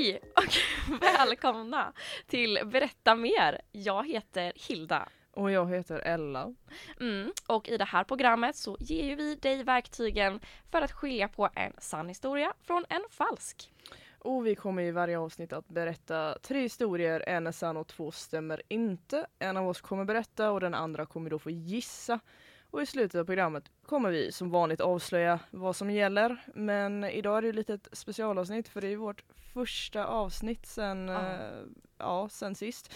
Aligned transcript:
Hej 0.00 0.20
och 0.36 1.00
välkomna 1.00 1.92
till 2.26 2.58
Berätta 2.64 3.14
mer. 3.14 3.60
Jag 3.72 4.08
heter 4.08 4.52
Hilda. 4.56 5.08
Och 5.30 5.50
jag 5.50 5.70
heter 5.70 5.98
Ella. 5.98 6.54
Mm. 7.00 7.32
Och 7.46 7.68
i 7.68 7.76
det 7.76 7.84
här 7.84 8.04
programmet 8.04 8.56
så 8.56 8.76
ger 8.80 9.16
vi 9.16 9.34
dig 9.34 9.64
verktygen 9.64 10.40
för 10.70 10.82
att 10.82 10.92
skilja 10.92 11.28
på 11.28 11.48
en 11.54 11.72
sann 11.78 12.08
historia 12.08 12.52
från 12.62 12.84
en 12.88 13.04
falsk. 13.10 13.72
Och 14.18 14.46
vi 14.46 14.54
kommer 14.54 14.82
i 14.82 14.90
varje 14.90 15.18
avsnitt 15.18 15.52
att 15.52 15.68
berätta 15.68 16.38
tre 16.42 16.60
historier. 16.60 17.24
En 17.26 17.46
är 17.46 17.52
sann 17.52 17.76
och 17.76 17.86
två 17.86 18.10
stämmer 18.10 18.62
inte. 18.68 19.26
En 19.38 19.56
av 19.56 19.68
oss 19.68 19.80
kommer 19.80 20.04
berätta 20.04 20.50
och 20.50 20.60
den 20.60 20.74
andra 20.74 21.06
kommer 21.06 21.30
då 21.30 21.38
få 21.38 21.50
gissa. 21.50 22.20
Och 22.70 22.82
i 22.82 22.86
slutet 22.86 23.20
av 23.20 23.24
programmet 23.24 23.70
kommer 23.86 24.10
vi 24.10 24.32
som 24.32 24.50
vanligt 24.50 24.80
avslöja 24.80 25.38
vad 25.50 25.76
som 25.76 25.90
gäller. 25.90 26.36
Men 26.54 27.04
idag 27.04 27.38
är 27.38 27.42
det 27.42 27.52
lite 27.52 27.74
ett 27.74 27.88
specialavsnitt 27.92 28.68
för 28.68 28.80
det 28.80 28.88
är 28.92 28.96
vårt 28.96 29.24
första 29.54 30.06
avsnitt 30.06 30.66
sen, 30.66 31.08
Ja. 31.08 31.20
eh, 31.20 31.50
ja, 31.98 32.28
sen 32.28 32.54
sist. 32.54 32.94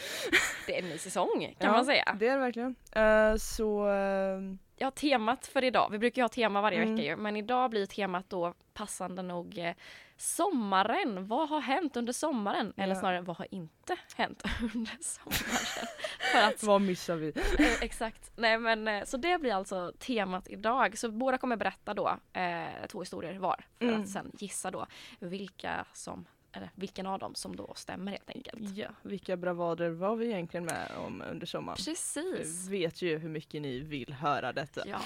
Det 0.66 0.78
är 0.78 0.82
en 0.82 0.88
ny 0.88 0.98
säsong 0.98 1.54
kan 1.58 1.66
Ja, 1.68 1.72
man 1.72 1.84
säga. 1.84 2.16
Det 2.20 2.28
är 2.28 2.32
det 2.34 2.40
verkligen. 2.40 2.74
Eh, 2.92 3.36
så 3.36 3.88
eh, 3.88 4.40
Ja, 4.76 4.90
temat 4.90 5.46
för 5.46 5.64
idag. 5.64 5.88
Vi 5.90 5.98
brukar 5.98 6.22
ju 6.22 6.24
ha 6.24 6.28
tema 6.28 6.60
varje 6.60 6.82
Mm. 6.82 6.94
vecka 6.96 7.06
ju, 7.08 7.16
men 7.16 7.36
idag 7.36 7.70
blir 7.70 7.86
temat 7.86 8.24
då 8.30 8.54
passande 8.74 9.22
nog 9.22 9.58
eh, 9.58 9.74
sommaren. 10.16 11.26
Vad 11.26 11.48
har 11.48 11.60
hänt 11.60 11.96
under 11.96 12.12
sommaren? 12.12 12.72
Eller 12.76 12.94
Ja. 12.94 13.00
snarare, 13.00 13.20
vad 13.20 13.36
har 13.36 13.46
inte 13.54 13.96
hänt 14.16 14.42
under 14.74 14.98
sommaren? 15.00 15.86
för 16.32 16.38
att 16.42 16.62
vad 16.62 16.80
missar 16.80 17.16
vi? 17.16 17.28
Eh, 17.58 17.82
exakt. 17.82 18.32
Nej 18.36 18.58
men 18.58 18.88
eh, 18.88 19.04
så 19.04 19.16
det 19.16 19.38
blir 19.40 19.54
alltså 19.54 19.92
temat 19.98 20.48
idag. 20.48 20.98
Så 20.98 21.10
båda 21.10 21.38
kommer 21.38 21.56
berätta 21.56 21.94
då 21.94 22.16
eh, 22.32 22.86
två 22.88 23.00
historier 23.00 23.38
var 23.38 23.64
för 23.78 23.84
Mm. 23.88 24.00
att 24.02 24.08
sen 24.08 24.32
gissa 24.38 24.70
då 24.70 24.86
vilka 25.18 25.84
som 25.92 26.26
eller 26.52 26.70
vilken 26.74 27.06
av 27.06 27.18
dem 27.18 27.34
som 27.34 27.56
då 27.56 27.72
stämmer 27.76 28.12
helt 28.12 28.30
enkelt. 28.30 28.76
Ja, 28.76 28.88
vilka 29.02 29.36
bravader 29.36 29.90
var 29.90 30.16
vi 30.16 30.26
egentligen 30.26 30.64
med 30.64 30.90
om 31.06 31.22
under 31.30 31.46
sommaren? 31.46 31.76
Precis. 31.76 32.68
Vi 32.68 32.78
vet 32.78 33.02
ju 33.02 33.18
hur 33.18 33.28
mycket 33.28 33.62
ni 33.62 33.80
vill 33.80 34.12
höra 34.12 34.52
detta. 34.52 34.82
Ja, 34.86 35.00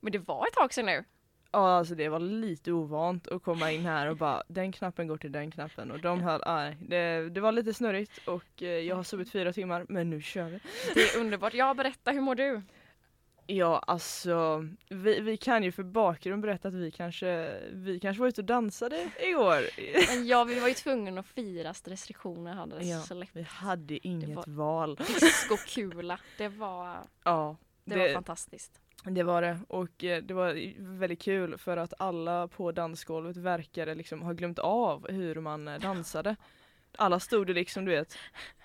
men 0.00 0.12
det 0.12 0.18
var 0.18 0.46
ett 0.46 0.52
tag 0.52 0.74
sedan 0.74 0.86
nu. 0.86 1.04
Alltså 1.58 1.94
det 1.94 2.08
var 2.08 2.18
lite 2.20 2.72
ovant 2.72 3.28
att 3.28 3.42
komma 3.42 3.70
in 3.72 3.86
här 3.86 4.06
och 4.10 4.16
bara 4.16 4.42
den 4.48 4.72
knappen 4.72 5.06
går 5.08 5.16
till 5.16 5.32
den 5.32 5.50
knappen 5.50 5.90
och 5.90 6.00
de 6.00 6.20
här, 6.22 6.42
nej, 6.46 6.76
det, 6.80 7.28
det 7.30 7.40
var 7.40 7.52
lite 7.52 7.74
snurrigt 7.74 8.28
och 8.28 8.62
eh, 8.62 8.68
jag 8.68 8.96
har 8.96 9.02
sovit 9.02 9.30
fyra 9.30 9.52
timmar 9.52 9.86
men 9.88 10.10
nu 10.10 10.22
kör 10.22 10.44
vi. 10.48 10.60
Det 10.94 11.00
är 11.00 11.20
underbart. 11.20 11.54
Ja, 11.54 11.74
berätta, 11.74 12.10
hur 12.10 12.20
mår 12.20 12.34
du? 12.34 12.62
Ja 13.46 13.78
alltså, 13.78 14.68
vi, 14.88 15.20
vi 15.20 15.36
kan 15.36 15.62
ju 15.62 15.72
för 15.72 15.82
bakgrund 15.82 16.42
berätta 16.42 16.68
att 16.68 16.74
vi 16.74 16.90
kanske, 16.90 17.58
vi 17.72 18.00
kanske 18.00 18.20
var 18.20 18.28
ute 18.28 18.40
och 18.40 18.44
dansade 18.44 19.08
igår. 19.20 19.60
Men 20.16 20.26
ja, 20.26 20.44
vi 20.44 20.60
var 20.60 20.68
ju 20.68 20.74
tvungna 20.74 21.20
att 21.20 21.26
fira 21.26 21.70
att 21.70 21.88
restriktioner 21.88 22.52
hade 22.54 22.84
Ja, 22.84 23.00
släppt. 23.00 23.36
Vi 23.36 23.42
hade 23.42 24.06
inget 24.08 24.36
var- 24.36 24.44
val. 24.46 24.96
Discokula. 25.20 26.18
Det 26.38 26.48
var, 26.48 26.96
Ja, 27.24 27.56
det, 27.84 27.96
var 27.98 28.14
fantastiskt. 28.14 28.80
Det 29.06 29.22
var 29.22 29.42
det 29.42 29.58
och 29.68 30.04
eh, 30.04 30.22
det 30.22 30.34
var 30.34 30.74
väldigt 30.98 31.22
kul 31.22 31.58
för 31.58 31.76
att 31.76 31.94
alla 31.98 32.48
på 32.48 32.72
dansgolvet 32.72 33.36
verkade 33.36 33.94
liksom 33.94 34.22
ha 34.22 34.32
glömt 34.32 34.58
av 34.58 35.10
hur 35.10 35.40
man 35.40 35.68
eh, 35.68 35.78
dansade. 35.80 36.36
Alla 36.98 37.20
stod 37.20 37.46
det 37.46 37.52
liksom 37.52 37.84
du 37.84 37.90
vet, 37.90 38.18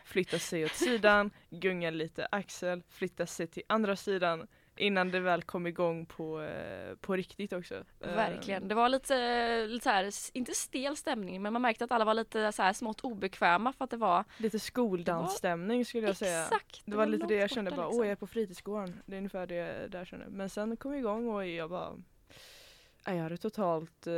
flyttade 0.06 0.40
sig 0.40 0.66
åt 0.66 0.72
sidan, 0.72 1.32
gungade 1.50 1.98
lite 1.98 2.28
axel, 2.32 2.84
flyttade 2.90 3.28
sig 3.28 3.48
till 3.48 3.64
andra 3.68 3.96
sidan 3.96 4.48
innan 4.80 5.12
det 5.12 5.20
väl 5.20 5.44
kom 5.44 5.68
igång 5.68 6.06
på, 6.06 6.42
eh, 6.42 6.96
på 6.96 7.16
riktigt 7.16 7.54
också. 7.54 7.76
Eh, 7.76 8.16
Verkligen. 8.16 8.68
Det 8.68 8.76
var 8.76 8.90
lite, 8.90 9.68
lite 9.68 9.84
så 9.84 9.90
här, 9.90 10.10
inte 10.34 10.54
stel 10.54 10.98
stämning 10.98 11.42
men 11.42 11.54
man 11.54 11.62
märkte 11.62 11.84
att 11.84 11.92
alla 11.92 12.06
var 12.06 12.14
lite 12.14 12.52
så 12.52 12.62
här 12.64 12.74
smått 12.74 13.02
obekväma 13.02 13.74
för 13.74 13.84
att 13.84 13.92
det 13.92 13.98
var 13.98 14.24
Lite 14.38 14.60
skoldansstämning 14.60 15.86
skulle 15.86 16.08
jag 16.08 16.18
säga. 16.18 16.44
exakt. 16.44 16.82
Det 16.86 16.96
var 16.96 17.06
lite 17.06 17.26
det 17.28 17.36
jag 17.36 17.50
kände 17.50 17.72
bara, 17.72 17.86
liksom. 17.86 18.00
åh 18.00 18.06
jag 18.06 18.12
är 18.12 18.16
på 18.16 18.28
fritidsgården. 18.28 19.02
Det 19.06 19.14
är 19.16 19.18
ungefär 19.18 19.48
det 19.48 19.88
där 19.88 20.00
jag 20.00 20.08
kände. 20.08 20.26
Men 20.30 20.50
sen 20.50 20.78
kom 20.78 20.92
jag 20.92 21.00
igång 21.00 21.28
och 21.30 21.48
jag 21.48 21.70
bara, 21.70 21.92
nej, 23.08 23.16
jag 23.16 23.24
hade 23.24 23.38
totalt, 23.38 24.08
eh, 24.08 24.14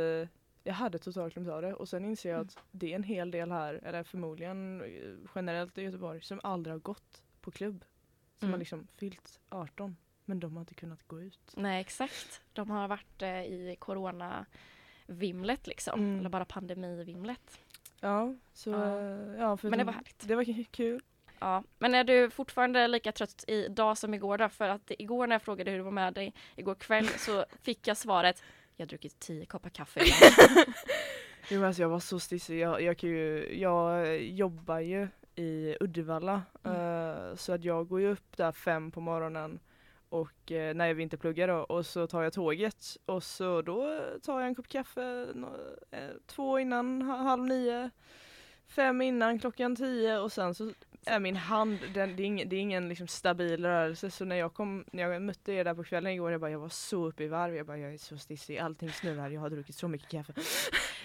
jag 0.64 0.74
hade 0.74 0.98
totalt 0.98 1.34
glömt 1.34 1.48
av 1.48 1.62
det. 1.62 1.74
Och 1.74 1.88
sen 1.88 2.04
inser 2.04 2.28
jag 2.30 2.36
Mm. 2.36 2.46
att 2.48 2.58
det 2.70 2.90
är 2.92 2.96
en 2.96 3.02
hel 3.02 3.30
del 3.30 3.50
här, 3.52 3.80
eller 3.82 4.02
förmodligen 4.02 4.80
eh, 4.80 5.30
generellt 5.34 5.78
i 5.78 5.82
Göteborg, 5.82 6.20
som 6.20 6.40
aldrig 6.42 6.74
har 6.74 6.78
gått 6.80 7.22
på 7.40 7.50
klubb. 7.50 7.84
Som 8.38 8.46
Mm. 8.48 8.52
har 8.52 8.58
liksom 8.58 8.86
fyllt 8.96 9.40
18. 9.48 9.96
Men 10.32 10.40
de 10.40 10.56
har 10.56 10.60
inte 10.60 10.74
kunnat 10.74 11.08
gå 11.08 11.20
ut. 11.20 11.52
Nej 11.56 11.80
exakt. 11.80 12.40
De 12.52 12.70
har 12.70 12.88
varit 12.88 13.22
eh, 13.22 13.42
i 13.42 13.76
corona-vimlet 13.78 15.66
liksom. 15.66 16.00
Mm. 16.00 16.18
Eller 16.18 16.28
bara 16.28 16.44
pandemi-vimlet. 16.44 17.60
Ja, 18.00 18.34
så 18.52 18.70
Ja. 18.70 19.00
ja. 19.36 19.58
Men 19.62 19.78
det 19.78 19.84
var 19.84 19.92
härligt. 19.92 20.28
Det 20.28 20.34
var 20.34 20.64
kul. 20.72 21.02
Ja. 21.38 21.64
Men 21.78 21.94
är 21.94 22.04
du 22.04 22.30
fortfarande 22.30 22.88
lika 22.88 23.12
trött 23.12 23.44
idag 23.46 23.98
som 23.98 24.14
igår 24.14 24.38
då? 24.38 24.48
För 24.48 24.68
att 24.68 24.90
igår 24.98 25.26
när 25.26 25.34
jag 25.34 25.42
frågade 25.42 25.70
hur 25.70 25.78
det 25.78 25.84
var 25.84 25.90
med 25.90 26.14
dig 26.14 26.34
igår 26.56 26.74
kväll 26.74 27.08
så 27.18 27.44
fick 27.62 27.86
jag 27.86 27.96
svaret 27.96 28.42
jag 28.76 28.84
har 28.84 28.88
druckit 28.88 29.20
tio 29.20 29.46
koppar 29.46 29.70
kaffe 29.70 30.00
idag." 30.00 30.64
Jo, 31.50 31.58
men 31.60 31.66
alltså 31.66 31.82
jag 31.82 31.88
var 31.88 32.00
så 32.00 32.20
stissig. 32.20 32.58
Jag, 32.58 32.82
jag, 32.82 32.98
kan 32.98 33.10
ju, 33.10 33.58
jag 33.60 34.18
jobbar 34.22 34.78
ju 34.78 35.08
i 35.34 35.76
Uddevalla 35.80 36.42
eh, 36.64 37.34
så 37.36 37.52
att 37.52 37.64
jag 37.64 37.88
går 37.88 38.00
ju 38.00 38.10
upp 38.10 38.36
där 38.36 38.52
fem 38.52 38.90
på 38.90 39.00
morgonen 39.00 39.60
och 40.12 40.52
eh, 40.52 40.74
när 40.74 40.86
jag 40.86 40.94
vinterpluggar 40.94 41.48
då 41.48 41.54
och 41.54 41.86
så 41.86 42.06
tar 42.06 42.22
jag 42.22 42.32
tåget 42.32 42.96
och 43.06 43.22
så 43.22 43.62
då 43.62 44.00
tar 44.22 44.40
jag 44.40 44.48
en 44.48 44.54
kopp 44.54 44.68
kaffe 44.68 45.26
no, 45.34 45.46
eh, 45.90 46.10
två 46.26 46.58
innan 46.58 47.02
halv 47.02 47.44
nio 47.44 47.90
fem 48.66 49.02
innan 49.02 49.38
klockan 49.38 49.76
tio 49.76 50.18
och 50.18 50.32
sen 50.32 50.54
så 50.54 50.72
är 51.06 51.20
min 51.20 51.36
hand, 51.36 51.78
den, 51.94 52.16
det 52.16 52.22
är 52.22 52.24
ingen, 52.24 52.48
det 52.48 52.56
är 52.56 52.60
ingen 52.60 52.88
liksom 52.88 53.08
stabil 53.08 53.64
rörelse 53.64 54.10
så 54.10 54.24
när 54.24 54.36
jag 54.36 54.54
kom, 54.54 54.84
när 54.92 55.02
jag 55.02 55.22
mötte 55.22 55.52
er 55.52 55.64
där 55.64 55.74
på 55.74 55.84
kvällen 55.84 56.12
igår 56.12 56.32
jag 56.32 56.40
bara 56.40 56.50
jag 56.50 56.58
var 56.58 56.68
så 56.68 57.08
uppe 57.08 57.24
i 57.24 57.28
varv, 57.28 57.54
jag 57.54 57.66
bara 57.66 57.78
jag 57.78 57.94
är 57.94 57.98
så 57.98 58.18
stissig, 58.18 58.58
allting 58.58 58.90
snurrar, 58.90 59.30
jag 59.30 59.40
har 59.40 59.50
druckit 59.50 59.76
så 59.76 59.88
mycket 59.88 60.08
kaffe. 60.08 60.32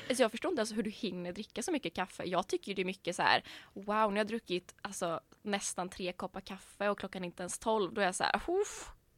alltså 0.09 0.23
jag 0.23 0.31
förstår 0.31 0.49
inte 0.49 0.61
alltså 0.61 0.75
hur 0.75 0.83
du 0.83 0.89
hinner 0.89 1.31
dricka 1.31 1.63
så 1.63 1.71
mycket 1.71 1.93
kaffe. 1.93 2.23
Jag 2.23 2.47
tycker 2.47 2.67
ju 2.67 2.73
det 2.73 2.81
är 2.81 2.85
mycket 2.85 3.15
så 3.15 3.21
här 3.21 3.43
wow, 3.73 3.85
nu 3.85 3.93
har 3.93 4.17
jag 4.17 4.27
druckit 4.27 4.75
alltså, 4.81 5.19
nästan 5.41 5.89
tre 5.89 6.13
koppar 6.13 6.41
kaffe 6.41 6.89
och 6.89 6.99
klockan 6.99 7.23
är 7.23 7.25
inte 7.25 7.43
ens 7.43 7.59
tolv. 7.59 7.93
Då 7.93 8.01
är 8.01 8.05
jag 8.05 8.15
så 8.15 8.23
här, 8.23 8.39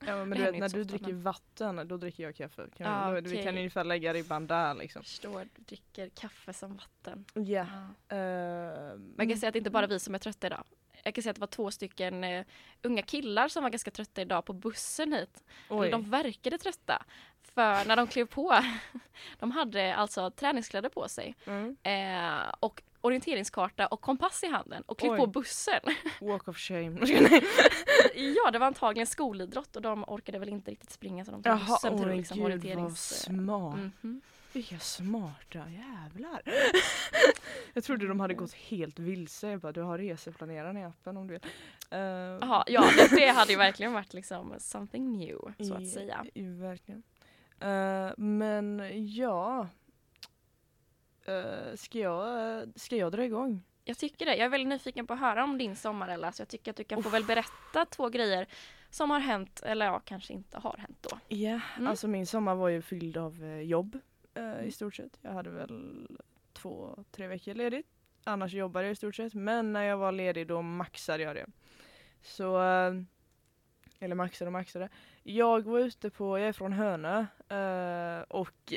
Ja 0.06 0.26
men 0.26 0.38
du 0.38 0.44
vet 0.44 0.58
när 0.60 0.70
du 0.70 0.82
ofta, 0.82 0.92
dricker 0.92 1.14
men- 1.14 1.22
vatten, 1.24 1.88
då 1.88 1.98
dricker 1.98 2.24
jag 2.24 2.36
kaffe. 2.36 2.68
Kan 2.78 2.88
Ah, 2.88 3.12
vi, 3.12 3.22
vi 3.22 3.44
kan 3.44 3.58
ungefär 3.58 3.84
lägga 3.84 4.14
ribban 4.14 4.48
där 4.48 4.74
liksom. 4.74 5.04
förstår, 5.04 5.48
du 5.56 5.62
dricker 5.64 6.10
kaffe 6.10 6.54
som 6.54 6.76
vatten. 6.78 7.26
Ja. 7.34 7.42
Ja. 8.08 8.16
Uh, 8.16 9.00
Men 9.00 9.14
jag 9.18 9.30
kan 9.30 9.38
säga 9.38 9.48
att 9.48 9.54
det 9.54 9.58
inte 9.60 9.70
bara 9.70 9.88
vi 9.88 10.00
som 10.00 10.16
är 10.16 10.20
trötta 10.20 10.48
idag. 10.48 10.64
Jag 11.04 11.14
kan 11.16 11.22
säga 11.22 11.32
att 11.32 11.36
det 11.36 11.40
var 11.42 11.48
två 11.48 11.72
stycken 11.72 12.24
eh, 12.24 12.46
unga 12.82 13.02
killar 13.02 13.48
som 13.48 13.64
var 13.64 13.70
ganska 13.70 13.92
trötta 13.92 14.22
idag 14.22 14.46
på 14.46 14.54
bussen 14.54 15.14
hit. 15.14 15.44
Eller 15.70 15.92
de 15.92 16.10
verkade 16.10 16.58
trötta. 16.58 17.04
För 17.44 17.86
när 17.88 17.96
de 17.96 18.08
klev 18.08 18.26
på, 18.26 18.60
de 19.40 19.52
hade 19.52 19.96
alltså 19.96 20.32
träningskläder 20.32 20.90
på 20.90 21.08
sig 21.08 21.36
Mm. 21.46 21.76
eh, 21.84 22.54
och 22.60 22.82
orienteringskarta 23.02 23.88
och 23.88 24.02
kompass 24.02 24.44
i 24.44 24.48
handen 24.48 24.84
och 24.86 25.00
klev 25.00 25.18
på 25.18 25.28
bussen. 25.28 25.80
Walk 26.22 26.48
of 26.48 26.58
shame. 26.58 27.00
ja, 28.16 28.52
det 28.52 28.60
var 28.60 28.68
antagligen 28.68 29.08
skolidrott 29.08 29.76
och 29.76 29.82
de 29.82 30.04
orkade 30.08 30.40
väl 30.40 30.50
inte 30.50 30.72
riktigt 30.72 30.92
springa 30.92 31.26
så 31.26 31.32
de 31.32 31.44
tog 31.44 31.54
Jaha, 31.54 31.60
bussen 31.68 31.98
till 31.98 32.08
men 32.08 32.18
liksom 32.18 32.38
gud 32.38 32.44
vad 32.44 32.52
orienterings... 32.52 33.22
smart. 33.24 33.76
Mhm. 34.02 34.22
Vilka 34.54 34.80
smarta 34.80 35.60
jävlar. 35.70 36.42
jag 37.74 37.84
trodde 37.84 38.08
de 38.08 38.20
hade 38.20 38.34
gått 38.34 38.54
helt 38.54 39.00
vilse. 39.00 39.50
Jag 39.50 39.60
bara, 39.60 39.72
du 39.72 39.82
har 39.82 39.98
reseplaneraren 39.98 40.78
i 40.78 40.84
appen 40.86 41.18
om 41.18 41.28
du 41.28 41.34
vill. 41.34 41.42
Uh, 41.94 42.00
Jaha, 42.42 42.64
ja 42.68 42.86
det, 42.98 43.16
det 43.16 43.28
hade 43.30 43.52
ju 43.52 43.58
verkligen 43.58 43.94
varit 43.94 44.14
liksom 44.14 44.54
something 44.58 45.18
new 45.18 45.54
så 45.60 45.74
att 45.74 45.88
säga. 45.88 46.26
i- 46.34 46.44
verkligen. 46.44 47.04
Eh, 47.60 48.12
men 48.18 48.82
ja. 49.16 49.68
Uh, 51.30 51.76
ska, 51.76 52.00
jag, 52.00 52.68
ska 52.76 52.96
jag 52.96 53.12
dra 53.12 53.26
igång? 53.26 53.64
Jag 53.84 53.98
tycker 53.98 54.26
det. 54.26 54.36
Jag 54.36 54.46
är 54.46 54.50
väldigt 54.50 54.68
nyfiken 54.70 55.08
på 55.08 55.14
att 55.14 55.20
höra 55.20 55.44
om 55.44 55.58
din 55.58 55.76
sommar 55.76 56.08
Ella, 56.10 56.32
så 56.32 56.42
jag 56.42 56.48
tycker 56.48 56.72
att 56.72 56.78
du 56.78 56.84
kan 56.84 57.04
få 57.04 57.10
väl 57.10 57.24
berätta 57.24 57.86
två 57.86 58.10
grejer 58.10 58.48
som 58.90 59.12
har 59.12 59.20
hänt, 59.20 59.62
eller 59.66 59.86
ja, 59.86 60.00
kanske 60.00 60.34
inte 60.34 60.58
har 60.60 60.78
hänt 60.78 60.98
då. 61.10 61.20
Ja, 61.28 61.62
Mm. 61.78 61.88
alltså 61.88 62.08
min 62.08 62.28
sommar 62.28 62.56
var 62.56 62.70
ju 62.70 62.82
fylld 62.82 63.18
av 63.18 63.44
eh, 63.44 63.62
jobb 63.62 64.00
eh, 64.34 64.66
i 64.66 64.72
stort 64.72 64.96
sett. 64.96 65.20
Jag 65.22 65.32
hade 65.32 65.50
väl 65.50 66.08
två, 66.54 67.04
tre 67.12 67.28
veckor 67.28 67.54
ledigt 67.54 67.88
Annars 68.24 68.54
jobbar 68.54 68.82
jag 68.82 68.92
i 68.92 68.96
stort 68.96 69.16
sett. 69.16 69.34
Men 69.34 69.74
när 69.74 69.84
jag 69.84 69.98
var 69.98 70.12
ledig 70.12 70.48
då 70.48 70.62
maxade 70.62 71.24
jag 71.24 71.36
det. 71.36 71.46
Så, 72.22 72.62
eh, 72.64 72.94
eller 74.00 74.16
maxade 74.16 74.48
och 74.48 74.54
maxade. 74.54 74.90
Jag 75.34 75.66
var 75.66 75.80
ute 75.80 76.10
på, 76.10 76.40
jag 76.40 76.48
är 76.48 76.54
från 76.54 76.74
Hönö 76.74 77.20
eh, 77.50 78.24
och 78.28 78.50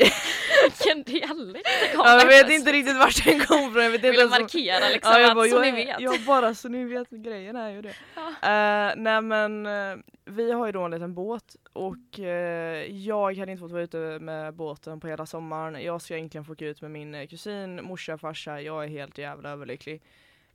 Vilken 0.64 1.02
dialekt 1.02 1.68
det 1.82 1.96
kom 1.96 2.04
Ja, 2.06 2.18
jag 2.18 2.26
vet 2.26 2.50
inte 2.50 2.72
riktigt 2.72 2.96
vart 2.98 3.24
den 3.24 3.40
kom 3.40 3.72
från. 3.72 3.82
Jag 3.82 3.90
vet 3.90 4.04
inte 4.04 4.20
ens 4.20 4.36
om- 4.36 4.42
markera 4.42 4.88
liksom 4.88 5.12
Ja, 5.12 5.20
jag 5.20 5.28
att 5.30 5.34
bara, 5.36 5.48
så 5.48 5.54
jag, 5.56 5.62
ni 5.62 5.68
är- 5.68 5.86
vet. 5.86 6.00
Ja, 6.00 6.12
bara 6.26 6.54
så 6.54 6.68
ni 6.68 6.84
vet. 6.84 7.10
Grejen 7.10 7.56
är 7.56 7.70
ju 7.70 7.82
det. 7.82 7.88
Eh, 8.18 8.92
nej 8.96 9.20
men 9.22 9.66
eh, 9.66 9.96
vi 10.24 10.52
har 10.52 10.66
ju 10.66 10.72
då 10.72 10.82
en 10.82 10.90
liten 10.90 11.14
båt 11.14 11.56
och 11.72 12.18
eh, 12.20 12.84
jag 13.06 13.38
hade 13.38 13.52
inte 13.52 13.60
fått 13.60 13.70
vara 13.72 13.82
ute 13.82 13.96
med 14.20 14.54
båten 14.54 15.00
på 15.00 15.08
hela 15.08 15.26
sommaren. 15.26 15.82
Jag 15.82 16.02
ska 16.02 16.14
egentligen 16.16 16.44
få 16.44 16.52
åka 16.52 16.66
ut 16.66 16.82
med 16.82 16.90
min 16.90 17.14
eh, 17.14 17.26
kusin, 17.26 17.84
morsa, 17.84 18.18
farsa. 18.18 18.60
Jag 18.60 18.84
är 18.84 18.88
helt 18.88 19.18
jävla 19.18 19.50
överlycklig. 19.50 20.02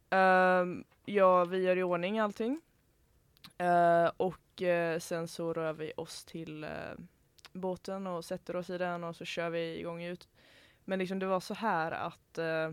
Ehm, 0.09 0.83
ja, 1.05 1.45
vi 1.45 1.57
gör 1.63 1.77
i 1.77 1.83
ordning 1.83 2.19
allting. 2.19 2.61
Eh, 3.57 4.11
och 4.17 4.35
eh, 4.61 4.99
sen 4.99 5.27
så 5.27 5.53
rör 5.53 5.73
vi 5.73 5.93
oss 5.97 6.25
till 6.25 6.63
eh, 6.63 6.69
båten 7.53 8.07
och 8.07 8.25
sätter 8.25 8.55
oss 8.55 8.69
i 8.69 8.77
den 8.77 9.03
och 9.03 9.15
så 9.15 9.25
kör 9.25 9.49
vi 9.49 9.79
igång 9.79 10.03
ut. 10.03 10.27
Men 10.85 10.99
liksom 10.99 11.19
det 11.19 11.25
var 11.25 11.39
så 11.39 11.53
här 11.53 11.91
att 11.91 12.37
eh, 12.37 12.71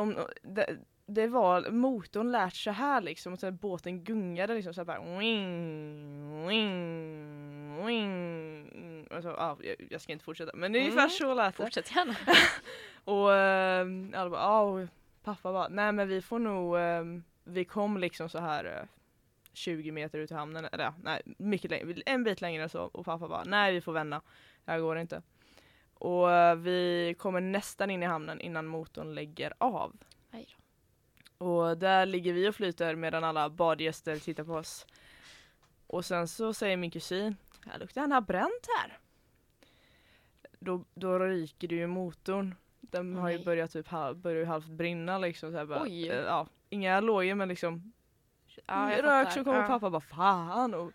om, 0.00 0.26
det, 0.42 0.76
det 1.06 1.26
var, 1.26 1.70
motorn 1.70 2.32
lät 2.32 2.54
så 2.54 2.70
här 2.70 3.00
liksom 3.00 3.32
och 3.32 3.38
sen 3.38 3.56
båten 3.56 4.04
gungade 4.04 4.54
liksom 4.54 4.74
så 4.74 4.80
här 4.80 4.84
bara 4.86 5.18
wing, 5.18 6.46
wing, 6.46 7.86
wing. 7.86 9.06
Alltså, 9.10 9.28
ja, 9.28 9.58
jag, 9.60 9.76
jag 9.90 10.00
ska 10.00 10.12
inte 10.12 10.24
fortsätta 10.24 10.52
men 10.54 10.72
det 10.72 10.78
är 10.78 10.80
ungefär 10.80 11.00
Mm, 11.00 11.10
så 11.10 11.34
lät 11.34 11.56
det. 11.56 11.62
Fortsätt 11.62 11.96
gärna. 11.96 12.16
Och 13.04 13.34
äh, 13.34 13.86
alla 14.20 14.30
bara, 14.30 14.60
och 14.60 14.88
pappa 15.24 15.52
bara, 15.52 15.68
nej 15.68 15.92
men 15.92 16.08
vi 16.08 16.22
får 16.22 16.38
nog, 16.38 16.78
eh, 16.78 17.04
vi 17.44 17.64
kom 17.64 17.98
liksom 17.98 18.28
så 18.28 18.38
här 18.38 18.64
eh, 18.64 18.95
20 19.56 19.92
meter 19.92 20.18
ut 20.18 20.30
i 20.30 20.34
hamnen, 20.34 20.68
eller 20.72 20.84
ja, 20.84 20.94
nej, 21.02 21.22
mycket 21.38 21.70
längre, 21.70 22.02
en 22.06 22.24
bit 22.24 22.40
längre 22.40 22.62
än 22.62 22.68
så 22.68 22.82
och 22.82 23.04
pappa 23.04 23.28
bara, 23.28 23.44
nej 23.44 23.72
vi 23.72 23.80
får 23.80 23.92
vända, 23.92 24.22
det 24.64 24.70
här 24.70 24.80
går 24.80 24.98
inte. 24.98 25.22
Och 25.94 26.32
eh, 26.32 26.56
vi 26.56 27.14
kommer 27.18 27.40
nästan 27.40 27.90
in 27.90 28.02
i 28.02 28.06
hamnen 28.06 28.40
innan 28.40 28.66
motorn 28.66 29.14
lägger 29.14 29.52
av. 29.58 29.96
Och 31.38 31.78
där 31.78 32.06
ligger 32.06 32.32
vi 32.32 32.48
och 32.48 32.54
flyter 32.54 32.94
medan 32.94 33.24
alla 33.24 33.50
badgäster 33.50 34.16
tittar 34.16 34.44
på 34.44 34.52
oss. 34.52 34.86
Och 35.86 36.04
sen 36.04 36.28
så 36.28 36.54
säger 36.54 36.76
min 36.76 36.90
kusin, 36.90 37.36
här 37.66 37.78
luktar 37.78 38.00
den 38.00 38.12
har 38.12 38.20
bränt 38.20 38.66
här. 38.78 38.98
Då, 40.58 40.84
då 40.94 41.18
ryker 41.18 41.68
det 41.68 41.74
ju 41.74 41.86
motorn. 41.86 42.54
Den 42.80 43.16
har 43.16 43.30
ju 43.30 43.44
börjat 43.44 43.72
typ 43.72 43.88
halv, 43.88 44.16
börjar 44.16 44.44
halvt 44.44 44.68
brinna 44.68 45.18
liksom. 45.18 45.52
Så 45.52 45.58
här 45.58 45.66
bara, 45.66 45.82
Oj. 45.82 46.08
eh, 46.08 46.16
ja, 46.16 46.46
inga 46.68 46.96
allergier 46.96 47.34
men 47.34 47.48
liksom 47.48 47.92
Ja, 48.66 48.92
jag 48.92 49.04
rök 49.04 49.32
så 49.32 49.44
kommer 49.44 49.60
Ja. 49.60 49.66
pappa 49.66 49.90
bara 49.90 50.00
fan. 50.00 50.74
Och, 50.74 50.92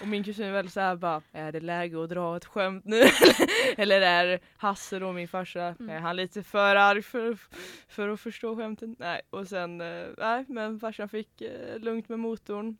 och 0.00 0.08
min 0.08 0.24
kusin 0.24 0.46
är 0.46 0.52
väldigt 0.52 0.72
såhär 0.74 0.96
bara, 0.96 1.22
är 1.32 1.52
det 1.52 1.60
läge 1.60 2.02
att 2.04 2.10
dra 2.10 2.36
ett 2.36 2.44
skämt 2.44 2.84
nu? 2.84 3.02
Eller 3.76 4.00
är 4.00 4.40
Hasse 4.56 4.98
då 4.98 5.12
min 5.12 5.28
farsa, 5.28 5.62
Mm. 5.80 5.90
är 5.90 6.00
han 6.00 6.16
lite 6.16 6.42
för 6.42 6.76
arg 6.76 7.02
för, 7.02 7.38
för 7.88 8.08
att 8.08 8.20
förstå 8.20 8.56
skämtet? 8.56 8.90
Nej, 8.98 9.20
och 9.30 9.48
sen, 9.48 9.80
eh, 9.80 10.06
nej 10.18 10.44
men 10.48 10.80
farsan 10.80 11.08
fick 11.08 11.40
eh, 11.40 11.78
lugnt 11.78 12.08
med 12.08 12.18
motorn. 12.18 12.76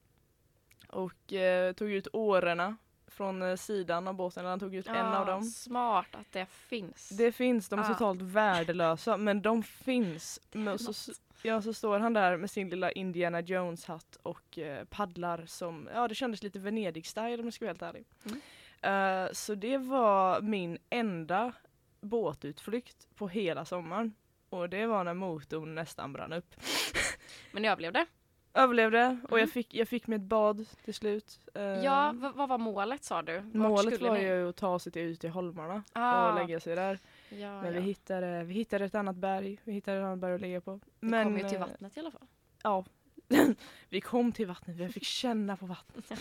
Och 0.88 1.32
eh, 1.32 1.72
tog 1.72 1.90
ut 1.90 2.08
årorna 2.12 2.76
från 3.06 3.58
sidan 3.58 4.08
av 4.08 4.14
båten, 4.14 4.44
han 4.46 4.60
tog 4.60 4.74
ut 4.74 4.86
en 4.86 4.96
av 4.96 5.26
Ja, 5.28 5.32
dem. 5.32 5.42
Smart 5.42 6.06
att 6.12 6.32
det 6.32 6.46
finns. 6.50 7.08
Det 7.08 7.32
finns, 7.32 7.68
de 7.68 7.78
är 7.80 7.84
Ah. 7.84 7.88
totalt 7.88 8.22
värdelösa 8.22 9.16
men 9.16 9.42
de 9.42 9.62
finns. 9.62 10.40
Men 10.52 10.78
så, 10.78 11.12
ja, 11.42 11.62
så 11.62 11.72
står 11.72 11.98
han 11.98 12.12
där 12.12 12.36
med 12.36 12.50
sin 12.50 12.70
lilla 12.70 12.92
Indiana 12.92 13.40
Jones 13.40 13.84
hatt 13.86 14.16
och 14.22 14.58
eh, 14.58 14.84
paddlar 14.84 15.44
som, 15.46 15.88
ja 15.94 16.08
det 16.08 16.14
kändes 16.14 16.42
lite 16.42 16.58
Venedig-style 16.58 17.38
om 17.38 17.44
jag 17.44 17.54
ska 17.54 17.64
vara 17.64 17.70
helt 17.70 17.82
ärlig. 17.82 18.04
Mm. 18.24 19.26
Eh, 19.26 19.32
så 19.32 19.54
det 19.54 19.78
var 19.78 20.40
min 20.40 20.78
enda 20.90 21.52
båtutflykt 22.00 23.06
på 23.16 23.28
hela 23.28 23.64
sommaren. 23.64 24.14
Och 24.50 24.68
det 24.68 24.86
var 24.86 25.04
när 25.04 25.14
motorn 25.14 25.74
nästan 25.74 26.12
brann 26.12 26.32
upp. 26.32 26.54
Men 27.52 27.64
jag 27.64 27.72
överlevde. 27.72 28.06
Överlevde 28.54 29.18
och 29.24 29.30
jag 29.38 29.38
Mm. 29.38 29.50
fick, 29.50 29.74
jag 29.74 29.88
fick 29.88 30.06
mig 30.06 30.16
ett 30.16 30.22
bad 30.22 30.66
till 30.84 30.94
slut. 30.94 31.40
Eh, 31.54 31.62
Ja, 31.62 32.14
vad, 32.34 32.48
var 32.48 32.58
målet 32.58 33.04
sa 33.04 33.22
du? 33.22 33.38
Vart 33.38 33.54
Målet 33.54 34.00
var 34.00 34.14
ni? 34.14 34.22
ju 34.24 34.48
att 34.48 34.56
ta 34.56 34.78
sig 34.78 34.92
till, 34.92 35.02
ut 35.02 35.20
till 35.20 35.30
Holmarna 35.30 35.82
ah, 35.92 36.28
och 36.28 36.34
lägga 36.34 36.60
sig 36.60 36.74
där. 36.76 36.98
Ja, 37.40 37.62
Men 37.62 37.72
vi 37.72 37.78
ja. 37.78 37.84
hittade, 37.84 38.44
vi 38.44 38.54
hittade 38.54 38.84
ett 38.84 38.94
annat 38.94 39.16
berg, 39.16 39.58
vi 39.64 39.72
hittade 39.72 39.98
ett 39.98 40.04
annat 40.04 40.18
berg 40.18 40.34
att 40.34 40.40
ligga 40.40 40.60
på. 40.60 40.80
Vi 41.00 41.08
Men, 41.08 41.24
kom 41.24 41.38
ju 41.38 41.48
till 41.48 41.54
eh, 41.54 41.60
vattnet 41.60 41.96
i 41.96 42.00
alla 42.00 42.10
fall. 42.10 42.26
Ja. 42.62 42.84
vi 43.88 44.00
kom 44.00 44.32
till 44.32 44.46
vattnet, 44.46 44.76
vi 44.76 44.88
fick 44.88 45.04
känna 45.04 45.56
på 45.56 45.66
vattnet. 45.66 46.12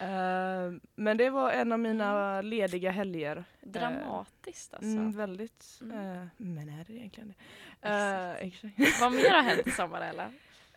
Eh, 0.00 0.72
men 0.94 1.16
det 1.16 1.30
var 1.30 1.50
en 1.50 1.72
av 1.72 1.78
mina 1.78 2.42
lediga 2.42 2.90
helger. 2.90 3.44
Dramatiskt 3.60 4.74
alltså. 4.74 4.90
Mm, 4.90 5.12
väldigt. 5.12 5.78
Mm. 5.82 6.22
eh, 6.22 6.26
men 6.36 6.68
är 6.68 6.84
det 6.84 6.92
egentligen 6.92 7.34
det? 7.80 7.88
Eh, 7.88 8.46
exakt. 8.46 9.00
Vad 9.00 9.12
mer 9.12 9.30
har 9.30 9.42
hänt 9.42 9.66
i 9.66 9.70
sommar 9.76 10.00
eller? 10.00 10.26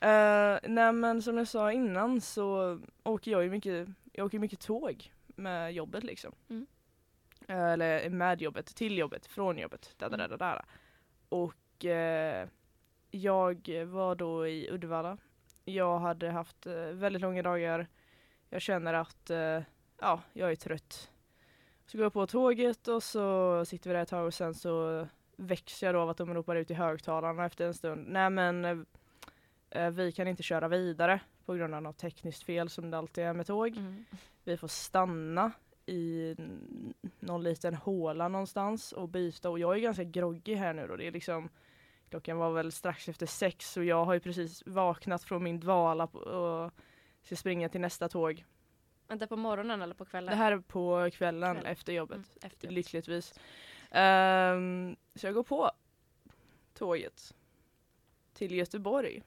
Uh, 0.03 0.59
nej 0.63 0.93
men 0.93 1.21
som 1.21 1.37
jag 1.37 1.47
sa 1.47 1.71
innan 1.71 2.21
så 2.21 2.79
åker 3.03 3.31
jag 3.31 3.43
ju 3.43 3.49
mycket, 3.49 3.87
jag 4.11 4.25
åker 4.25 4.39
mycket 4.39 4.59
tåg 4.59 5.11
med 5.27 5.73
jobbet 5.73 6.03
liksom. 6.03 6.31
Mm. 6.49 6.65
Eh, 7.47 7.63
eller 7.71 8.09
med 8.09 8.41
jobbet, 8.41 8.65
till 8.75 8.97
jobbet, 8.97 9.25
från 9.25 9.57
jobbet. 9.57 9.93
Där, 9.97 10.09
där, 10.09 10.17
Mm. 10.17 10.29
där, 10.29 10.37
där. 10.37 10.65
Och 11.29 11.85
eh, 11.85 12.47
jag 13.11 13.69
var 13.85 14.15
då 14.15 14.47
i 14.47 14.69
Uddevalla. 14.71 15.17
Jag 15.65 15.99
hade 15.99 16.29
haft 16.31 16.65
eh, 16.65 16.73
väldigt 16.73 17.21
långa 17.21 17.41
dagar. 17.43 17.87
Jag 18.49 18.61
känner 18.61 18.93
att 18.93 19.29
eh, 19.29 19.61
ja, 19.99 20.21
jag 20.33 20.51
är 20.51 20.55
trött. 20.55 21.09
Så 21.85 21.97
går 21.97 22.05
jag 22.05 22.13
på 22.13 22.27
tåget 22.27 22.87
och 22.87 23.03
så 23.03 23.65
sitter 23.65 23.89
vi 23.89 23.93
där 23.93 24.01
ett 24.03 24.09
tag 24.09 24.25
och 24.25 24.33
sen 24.33 24.53
så 24.53 25.07
väcks 25.35 25.83
jag 25.83 25.95
då 25.95 25.99
av 25.99 26.09
att 26.09 26.17
de 26.17 26.33
ropar 26.33 26.55
ut 26.55 26.71
i 26.71 26.73
högtalarna 26.73 27.45
efter 27.45 27.65
en 27.67 27.73
stund. 27.73 28.05
Nej 28.07 28.29
men 28.29 28.85
eh, 29.69 29.89
vi 29.89 30.11
kan 30.11 30.27
inte 30.27 30.43
köra 30.43 30.67
vidare 30.67 31.19
på 31.45 31.53
grund 31.53 31.75
av 31.75 31.81
något 31.81 31.97
tekniskt 31.97 32.43
fel 32.43 32.69
som 32.69 32.91
det 32.91 32.97
alltid 32.97 33.23
är 33.23 33.33
med 33.33 33.47
tåg. 33.47 33.77
Mm. 33.77 34.05
Vi 34.43 34.57
får 34.57 34.67
stanna 34.67 35.51
i 35.85 36.35
någon 37.19 37.43
liten 37.43 37.75
håla 37.75 38.27
någonstans 38.27 38.91
och 38.91 39.09
byta 39.09 39.49
och 39.49 39.59
jag 39.59 39.75
är 39.75 39.79
ganska 39.79 40.03
groggy 40.03 40.55
här 40.55 40.73
nu 40.73 40.87
då. 40.87 40.95
Det 40.95 41.07
är 41.07 41.11
liksom 41.11 41.49
Klockan 42.13 42.37
var 42.37 42.51
väl 42.51 42.71
strax 42.71 43.09
efter 43.09 43.25
sex 43.25 43.77
och 43.77 43.85
jag 43.85 44.05
har 44.05 44.13
ju 44.13 44.19
precis 44.19 44.63
vaknat 44.65 45.23
från 45.23 45.43
min 45.43 45.59
dvala 45.59 46.03
och 46.03 46.71
ska 47.21 47.35
springa 47.35 47.69
till 47.69 47.81
nästa 47.81 48.09
tåg. 48.09 48.45
Vänta 49.07 49.27
på 49.27 49.35
morgonen 49.35 49.81
eller 49.81 49.95
på 49.95 50.05
kvällen? 50.05 50.31
Det 50.31 50.35
här 50.35 50.51
är 50.51 50.59
på 50.59 51.09
kvällen 51.13 51.55
Kväll. 51.55 51.65
efter 51.71 51.93
jobbet. 51.93 52.15
Mm, 52.15 52.27
efter 52.41 52.67
jobbet. 52.67 52.75
Lyckligtvis. 52.75 53.33
Ehm, 53.91 54.95
så 55.15 55.27
jag 55.27 55.33
går 55.33 55.43
på 55.43 55.71
tåget 56.73 57.35
till 58.33 58.51
Göteborg. 58.51 59.23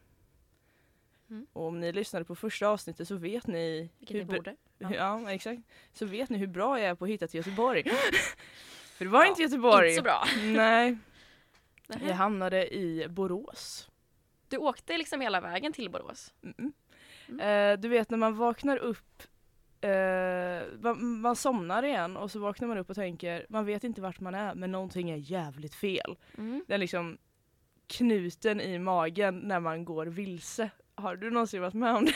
Mm. 1.31 1.47
Och 1.53 1.67
om 1.67 1.81
ni 1.81 1.93
lyssnade 1.93 2.25
på 2.25 2.35
första 2.35 2.69
avsnittet 2.69 3.09
så 3.09 3.17
vet 3.17 3.47
ni 3.47 3.91
Vilket 3.99 4.17
hur 4.17 4.21
ni 4.21 4.25
borde. 4.25 4.57
Ja. 4.79 4.95
Ja. 4.95 5.31
exakt. 5.31 5.63
Så 5.93 6.07
vet 6.07 6.31
ni 6.31 6.39
hur 6.39 6.47
bra 6.47 6.81
jag 6.81 6.89
är 6.89 6.95
på 6.95 7.05
att 7.05 7.11
hitta 7.11 7.27
till 7.27 7.39
Göteborg. 7.39 7.83
För 8.97 9.05
det 9.05 9.11
var 9.11 9.25
Ja, 9.25 9.29
inte 9.29 9.43
Göteborg. 9.43 9.89
Inte 9.89 9.97
så 9.97 10.03
bra. 10.03 10.25
Nej, 10.45 10.97
jag 11.87 12.15
hamnade 12.15 12.75
i 12.75 13.07
Borås. 13.09 13.91
Du 14.49 14.57
åkte 14.57 14.99
liksom 14.99 15.21
hela 15.21 15.41
vägen 15.41 15.73
till 15.73 15.91
Borås? 15.91 16.35
Mm. 16.43 16.73
Mm. 17.29 17.41
Eh, 17.41 17.81
du 17.81 17.89
vet 17.89 18.11
när 18.11 18.19
man 18.19 18.37
vaknar 18.37 18.77
upp 18.77 19.23
eh, 19.81 20.81
man, 20.81 21.21
man 21.21 21.37
somnar 21.37 21.83
igen 21.83 22.17
och 22.17 22.31
så 22.31 22.39
vaknar 22.39 22.69
man 22.69 22.79
upp 22.79 22.91
och 22.91 22.97
tänker 22.97 23.47
man 23.49 23.65
vet 23.65 23.85
inte 23.85 24.01
vart 24.01 24.21
man 24.21 24.35
är 24.35 24.55
men 24.55 24.73
någonting 24.73 25.11
är 25.11 25.17
jävligt 25.17 25.75
fel. 25.75 26.17
Mm. 26.39 26.65
Den 26.69 26.81
liksom 26.81 27.19
knuten 27.87 28.61
i 28.61 28.79
magen 28.79 29.39
när 29.39 29.61
man 29.61 29.85
går 29.85 30.07
vilse. 30.07 30.71
Har 30.97 31.17
du 31.17 31.31
någonsin 31.31 31.61
varit 31.63 31.75
med 31.75 31.95
om 31.97 32.05
det? 32.05 32.15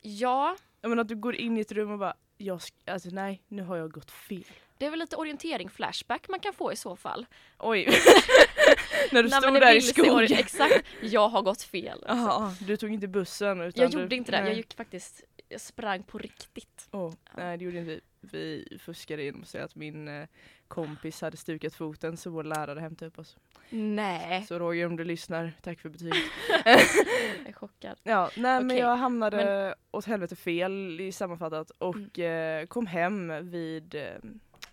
Ja, 0.00 0.56
Jag 0.80 0.88
menar 0.88 1.00
att 1.02 1.08
du 1.08 1.16
går 1.16 1.34
in 1.36 1.56
i 1.58 1.60
ett 1.60 1.72
rum 1.72 1.90
och 1.90 1.98
bara 1.98 2.14
jag 2.36 2.60
alltså 2.86 3.08
nej 3.12 3.42
nu 3.48 3.62
har 3.62 3.76
jag 3.76 3.90
gått 3.90 4.10
fel. 4.10 4.44
det 4.78 4.86
är 4.86 4.90
väl 4.90 4.98
lite 4.98 5.16
orientering 5.16 5.70
flashback 5.70 6.28
man 6.28 6.40
kan 6.40 6.52
få 6.52 6.72
i 6.72 6.76
så 6.76 6.96
fall. 6.96 7.26
Oj. 7.58 7.84
när 9.12 9.22
du 9.22 9.28
Nej, 9.28 9.40
stod 9.40 9.54
det 9.54 9.60
där 9.60 9.76
i 9.76 9.80
skogen. 9.80 10.38
Exakt, 10.38 10.84
jag 11.00 11.28
har 11.28 11.42
gått 11.42 11.62
fel. 11.62 12.04
Alltså. 12.06 12.26
Jaha, 12.26 12.54
du 12.60 12.76
tog 12.76 12.90
inte 12.92 13.08
bussen 13.08 13.60
utan 13.60 13.82
Jag 13.82 13.90
du, 13.92 14.00
gjorde 14.00 14.16
inte 14.16 14.32
det, 14.32 14.40
nej. 14.40 14.48
jag 14.48 14.56
gick 14.56 14.74
faktiskt, 14.76 15.22
jag 15.54 15.60
sprang 15.60 16.02
på 16.02 16.18
riktigt. 16.18 16.88
Åh, 16.92 17.12
Ja. 17.24 17.32
Nej 17.36 17.58
det 17.58 17.64
gjorde 17.64 17.78
inte 17.78 17.90
vi. 17.90 18.00
Vi 18.20 18.78
fuskade 18.78 19.22
genom 19.22 19.42
att 19.42 19.48
säga 19.48 19.64
att 19.64 19.74
min 19.74 20.08
eh, 20.08 20.26
kompis 20.68 21.20
hade 21.20 21.36
stukat 21.36 21.74
foten 21.74 22.16
så 22.16 22.30
vår 22.30 22.44
lärare 22.44 22.80
hämtade 22.80 23.08
upp 23.08 23.18
oss. 23.18 23.36
Nej, 23.70 24.44
Så 24.44 24.58
Roger 24.58 24.86
om 24.86 24.96
du 24.96 25.04
lyssnar, 25.04 25.52
tack 25.62 25.80
för 25.80 25.88
betyget. 25.88 26.16
jag 26.64 27.48
är 27.48 27.52
chockad. 27.52 28.00
ja, 28.02 28.30
nej 28.36 28.42
men 28.42 28.66
Okej, 28.66 28.78
jag 28.78 28.96
hamnade 28.96 29.74
åt 29.90 30.04
helvete 30.04 30.36
fel 30.36 31.00
i 31.00 31.12
sammanfattat 31.12 31.70
och 31.70 32.18
Mm. 32.18 32.60
eh, 32.62 32.66
kom 32.66 32.86
hem 32.86 33.50
vid, 33.50 33.94
eh, 33.94 34.02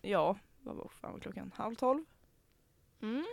ja 0.01 0.37
vad 0.61 0.75
var 0.75 0.87
fan 1.01 1.11
var 1.11 1.19
klockan? 1.19 1.51
Halv 1.55 1.75
tolv? 1.75 2.03
Mm. 3.01 3.25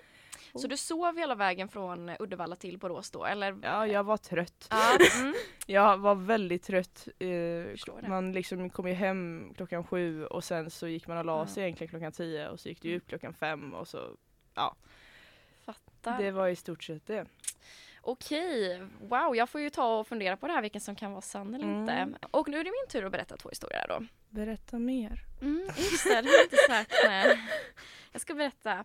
Så 0.58 0.68
du 0.68 0.76
sov 0.76 1.16
hela 1.18 1.34
vägen 1.34 1.68
från 1.68 2.10
Uddevalla 2.18 2.56
till 2.56 2.78
Borås 2.78 3.10
då 3.10 3.24
eller? 3.24 3.58
Ja, 3.62 3.86
jag 3.86 4.04
var 4.04 4.16
trött. 4.16 4.66
Ja, 4.70 4.98
mm. 5.20 5.34
Jag 5.66 5.98
var 5.98 6.14
väldigt 6.14 6.62
trött. 6.62 7.08
Eh, 7.18 8.08
man 8.08 8.32
liksom 8.32 8.70
kom 8.70 8.88
ju 8.88 8.94
hem 8.94 9.52
klockan 9.56 9.84
sju 9.84 10.26
och 10.26 10.44
sen 10.44 10.70
så 10.70 10.88
gick 10.88 11.06
man 11.06 11.18
och 11.18 11.24
la 11.24 11.38
Ja. 11.38 11.46
sig 11.46 11.62
egentligen 11.62 11.88
klockan 11.90 12.12
tio 12.12 12.48
och 12.48 12.60
så 12.60 12.68
gick 12.68 12.82
det 12.82 12.96
upp 12.96 13.08
klockan 13.08 13.34
fem 13.34 13.74
och 13.74 13.88
så 13.88 14.16
Fattar. 15.64 16.18
det 16.22 16.30
var 16.30 16.48
i 16.48 16.56
stort 16.56 16.84
sett 16.84 17.06
det. 17.06 17.26
Okej, 18.00 18.82
wow 19.00 19.36
jag 19.36 19.48
får 19.48 19.60
ju 19.60 19.70
ta 19.70 19.98
och 19.98 20.06
fundera 20.06 20.36
på 20.36 20.46
det 20.46 20.52
här 20.52 20.62
vilken 20.62 20.80
som 20.80 20.94
kan 20.96 21.10
vara 21.12 21.22
sann 21.22 21.54
eller 21.54 21.64
Mm. 21.64 21.80
inte. 21.80 22.18
Och 22.30 22.48
nu 22.48 22.58
är 22.60 22.64
det 22.64 22.70
min 22.70 22.88
tur 22.90 23.04
att 23.06 23.12
berätta 23.12 23.36
två 23.36 23.48
historier 23.48 23.86
då. 23.88 24.04
Berätta 24.28 24.78
mer. 24.78 25.24
Mm, 25.40 25.66
just 25.76 26.04
det, 26.04 26.22
det 26.22 26.28
jag 26.32 26.44
inte 26.44 26.56
sagt. 26.68 26.92
Nej. 27.04 27.38
Jag 28.12 28.20
ska 28.20 28.34
berätta. 28.34 28.84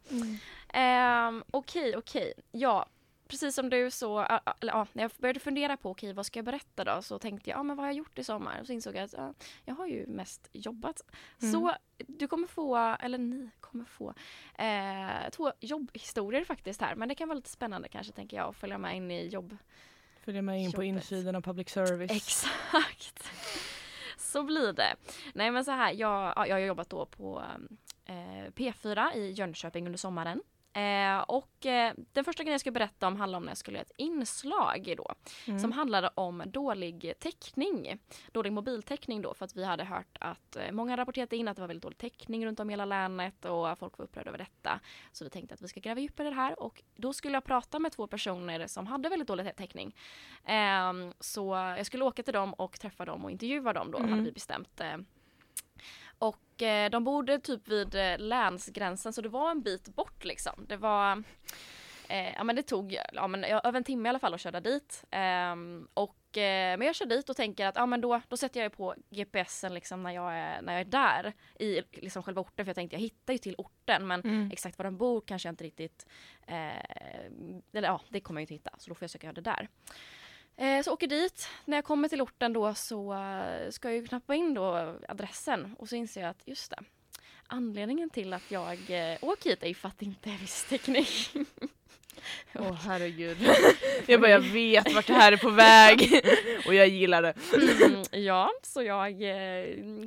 Ehm, 0.74 1.44
Okej, 1.52 1.98
okej. 1.98 2.34
Ja, 2.52 2.86
precis 3.28 3.56
som 3.56 3.70
du 3.70 3.92
så, 3.92 4.20
eller, 4.20 4.74
ja, 4.74 4.88
när 4.94 5.04
jag 5.04 5.12
började 5.18 5.40
fundera 5.40 5.78
på 5.78 5.90
okej, 5.92 6.14
vad 6.14 6.26
ska 6.26 6.40
jag 6.40 6.46
berätta 6.46 6.84
då? 6.84 7.02
Så 7.02 7.20
tänkte 7.20 7.50
jag, 7.50 7.60
ja 7.60 7.64
men 7.64 7.76
vad 7.78 7.84
har 7.84 7.90
jag 7.92 7.98
gjort 7.98 8.20
i 8.20 8.24
sommar? 8.24 8.60
Och 8.62 8.68
så 8.68 8.74
insåg 8.74 8.96
jag 8.96 9.04
att 9.04 9.14
ja, 9.14 9.34
jag 9.66 9.76
har 9.76 9.88
ju 9.88 10.06
mest 10.08 10.50
jobbat. 10.54 11.02
Mm. 11.42 11.52
Så 11.54 11.76
du 11.98 12.28
kommer 12.28 12.48
få, 12.48 12.78
eller 12.78 13.18
ni 13.18 13.50
kommer 13.60 13.86
få, 13.86 14.14
eh, 14.56 15.30
två 15.32 15.52
jobbhistorier 15.60 16.46
faktiskt 16.46 16.82
här. 16.82 16.96
Men 16.96 17.10
det 17.10 17.16
kan 17.16 17.28
vara 17.28 17.36
lite 17.36 17.50
spännande 17.50 17.88
kanske 17.88 18.14
tänker 18.14 18.38
jag 18.38 18.50
att 18.50 18.56
följa 18.56 18.78
med 18.78 18.96
in 18.98 19.12
i 19.12 19.28
jobb 19.28 19.58
Följa 20.26 20.42
med 20.42 20.62
in 20.62 20.72
på 20.72 20.84
Jobbet. 20.84 21.04
insidan 21.04 21.36
av 21.36 21.42
public 21.42 21.70
service. 21.70 22.12
Exakt. 22.12 23.32
Så 24.18 24.44
blir 24.44 24.74
det. 24.74 24.96
Nej 25.34 25.52
men 25.52 25.66
så 25.66 25.72
här, 25.72 25.92
jag, 25.92 26.34
ja, 26.36 26.48
jag 26.48 26.56
har 26.56 26.60
jobbat 26.60 26.90
då 26.90 27.06
på 27.06 27.40
eh, 27.40 27.76
P4 28.56 29.16
i 29.16 29.32
Jönköping 29.32 29.86
under 29.86 29.98
sommaren. 29.98 30.42
Eh, 30.76 31.20
och 31.20 31.66
eh, 31.66 31.94
den 32.14 32.24
första 32.26 32.44
grejen 32.44 32.52
jag 32.54 32.62
ska 32.62 32.72
berätta 32.72 33.08
om 33.08 33.16
handlar 33.16 33.38
om 33.38 33.44
när 33.44 33.52
jag 33.52 33.58
skulle 33.58 33.78
göra 33.78 33.86
ett 33.86 33.98
inslag 33.98 34.94
då. 34.98 35.14
Mm. 35.48 35.60
Som 35.60 35.72
handlade 35.72 36.10
om 36.16 36.44
dålig 36.46 37.14
täckning. 37.20 37.98
Dålig 38.32 38.54
mobiltäckning 38.54 39.22
då 39.22 39.34
för 39.34 39.46
att 39.46 39.56
vi 39.56 39.64
hade 39.66 39.84
hört 39.84 40.18
att 40.20 40.56
eh, 40.56 40.72
många 40.72 40.98
rapporterade 40.98 41.36
in 41.36 41.48
att 41.48 41.56
det 41.56 41.62
var 41.62 41.68
väldigt 41.68 41.84
dålig 41.84 41.98
täckning 41.98 42.46
runt 42.46 42.60
om 42.60 42.70
i 42.70 42.74
hela 42.74 42.86
länet 42.86 43.46
och 43.46 43.80
folk 43.80 43.98
var 43.98 44.06
upprörda 44.06 44.30
över 44.30 44.38
detta. 44.38 44.80
Så 45.12 45.24
vi 45.24 45.30
tänkte 45.30 45.54
att 45.54 45.62
vi 45.62 45.68
ska 45.68 45.80
gräva 45.80 46.00
djupare 46.00 46.28
i 46.28 46.30
det 46.30 46.36
här 46.36 46.60
och 46.64 46.84
då 46.96 47.14
skulle 47.14 47.34
jag 47.34 47.44
prata 47.44 47.80
med 47.80 47.92
två 47.92 48.08
personer 48.08 48.68
som 48.68 48.88
hade 48.88 49.10
väldigt 49.10 49.28
dålig 49.28 49.56
täckning. 49.56 49.96
Ehm, 50.46 51.14
så 51.20 51.54
jag 51.78 51.86
skulle 51.86 52.04
åka 52.04 52.24
till 52.24 52.34
dem 52.34 52.54
och 52.54 52.80
träffa 52.80 53.06
dem 53.06 53.26
och 53.26 53.32
intervjua 53.32 53.74
dem 53.74 53.92
då 53.92 53.98
Mm. 53.98 54.10
hade 54.12 54.24
vi 54.24 54.32
bestämt. 54.32 54.82
Eh. 56.64 56.90
De 56.90 57.04
bodde 57.04 57.40
typ 57.40 57.68
vid 57.68 57.96
eh, 57.96 58.18
länsgränsen 58.18 59.14
så 59.14 59.22
det 59.22 59.30
var 59.30 59.52
en 59.52 59.62
bit 59.62 59.96
bort 59.96 60.26
liksom. 60.26 60.66
Det 60.68 60.78
var 60.78 61.24
Eh, 62.08 62.34
ja 62.34 62.44
men 62.44 62.56
det 62.56 62.64
tog 62.64 62.98
ja, 63.14 63.28
men, 63.28 63.42
ja, 63.50 63.62
över 63.64 63.78
en 63.78 63.84
timme 63.84 64.08
i 64.08 64.10
alla 64.10 64.20
fall 64.20 64.34
att 64.34 64.42
köra 64.42 64.60
dit. 64.60 65.06
Ehm, 65.12 65.88
och, 65.94 66.38
eh, 66.38 66.78
men 66.78 66.82
jag 66.82 66.96
kör 66.96 67.06
dit 67.06 67.30
och 67.30 67.36
tänker 67.36 67.68
att 67.68 67.76
ja, 67.76 67.86
men 67.86 68.02
då, 68.02 68.22
då 68.28 68.38
sätter 68.38 68.62
jag 68.62 68.78
på 68.78 68.96
GPSen 69.10 69.74
liksom 69.74 70.04
när 70.04 70.12
jag 70.12 70.34
är, 70.38 70.62
när 70.62 70.74
jag 70.74 70.82
är 70.82 70.86
där 70.86 71.34
i 71.60 71.82
liksom 71.92 72.24
själva 72.24 72.42
orten 72.42 72.66
för 72.66 72.70
jag 72.70 72.76
tänkte 72.76 72.96
jag 72.96 73.02
hittar 73.02 73.34
ju 73.34 73.38
till 73.40 73.56
orten 73.58 74.08
men 74.08 74.22
Mm. 74.24 74.50
exakt 74.52 74.78
var 74.78 74.84
den 74.84 74.98
bor 74.98 75.22
kanske 75.22 75.48
jag 75.48 75.52
inte 75.54 75.64
riktigt 75.64 76.06
eller 77.74 77.88
ja 77.88 78.02
det 78.10 78.20
kommer 78.20 78.42
jag 78.42 78.44
inte 78.44 78.54
hitta 78.54 78.72
så 78.78 78.90
då 78.90 78.96
får 78.96 79.04
jag 79.04 79.10
söka 79.10 79.28
göra 79.28 79.34
det 79.34 79.42
där. 79.42 79.68
Eh, 80.58 80.84
så 80.84 80.94
åker 80.94 81.08
dit, 81.08 81.48
när 81.66 81.78
jag 81.78 81.86
kommer 81.86 82.08
till 82.08 82.22
orten 82.22 82.54
då 82.54 82.74
så 82.74 83.14
eh, 83.14 83.70
ska 83.70 83.88
jag 83.88 83.96
ju 83.96 84.08
knappa 84.08 84.36
in 84.36 84.54
då 84.54 84.96
adressen 85.08 85.76
och 85.80 85.90
så 85.90 85.96
inser 85.96 86.22
jag 86.22 86.30
att 86.30 86.48
just 86.48 86.70
det 86.70 86.80
Anledningen 87.48 88.10
till 88.10 88.34
att 88.34 88.52
jag 88.52 88.78
eh, 88.90 89.18
åker 89.22 89.50
hit 89.50 89.64
är 89.64 89.68
ju 89.68 89.74
för 89.74 89.88
att 89.88 90.00
det 90.00 90.06
inte 90.06 90.30
är 90.30 90.38
viss 90.38 90.66
täckning. 90.70 91.06
Åh 92.54 92.74
herregud. 92.74 93.38
jag 94.08 94.22
bara 94.22 94.32
jag 94.32 94.40
vet 94.40 94.94
vart 94.94 95.08
det 95.08 95.14
här 95.14 95.32
är 95.32 95.38
på 95.38 95.50
väg. 95.50 96.22
och 96.68 96.74
jag 96.74 96.88
gillar 96.88 97.22
det. 97.22 97.34
Mm, 97.84 98.04
ja, 98.12 98.52
så 98.62 98.84
jag 98.84 99.12
eh, 99.12 99.66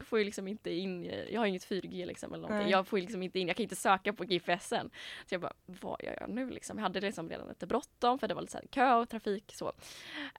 får 0.09 0.19
ju 0.19 0.25
liksom 0.25 0.49
inte 0.49 0.71
in, 0.71 1.13
jag 1.31 1.41
har 1.41 1.47
inget 1.47 1.69
4G 1.69 2.07
liksom 2.07 2.33
eller 2.33 2.43
någonting. 2.43 2.65
Nej. 2.65 2.71
Jag 2.71 2.87
får 2.87 2.99
ju 2.99 3.01
liksom 3.03 3.23
inte 3.23 3.39
in, 3.39 3.47
jag 3.47 3.57
kan 3.57 3.63
inte 3.63 3.77
söka 3.77 4.13
på 4.13 4.25
GPSen. 4.25 4.91
Så 5.27 5.35
jag 5.35 5.41
bara, 5.41 5.53
vad 5.67 6.03
gör 6.03 6.17
jag 6.21 6.31
nu 6.31 6.51
liksom? 6.51 6.79
Jag 6.79 6.83
hade 6.83 7.01
liksom 7.01 7.31
redan 7.31 7.49
lite 7.49 7.67
bråttom 7.67 8.19
för 8.19 8.29
det 8.29 8.35
var 8.35 8.41
lite 8.41 8.53
så 8.53 8.59
här 8.59 8.67
kö 8.67 8.95
och 8.95 9.09
trafik 9.09 9.53
så. 9.57 9.73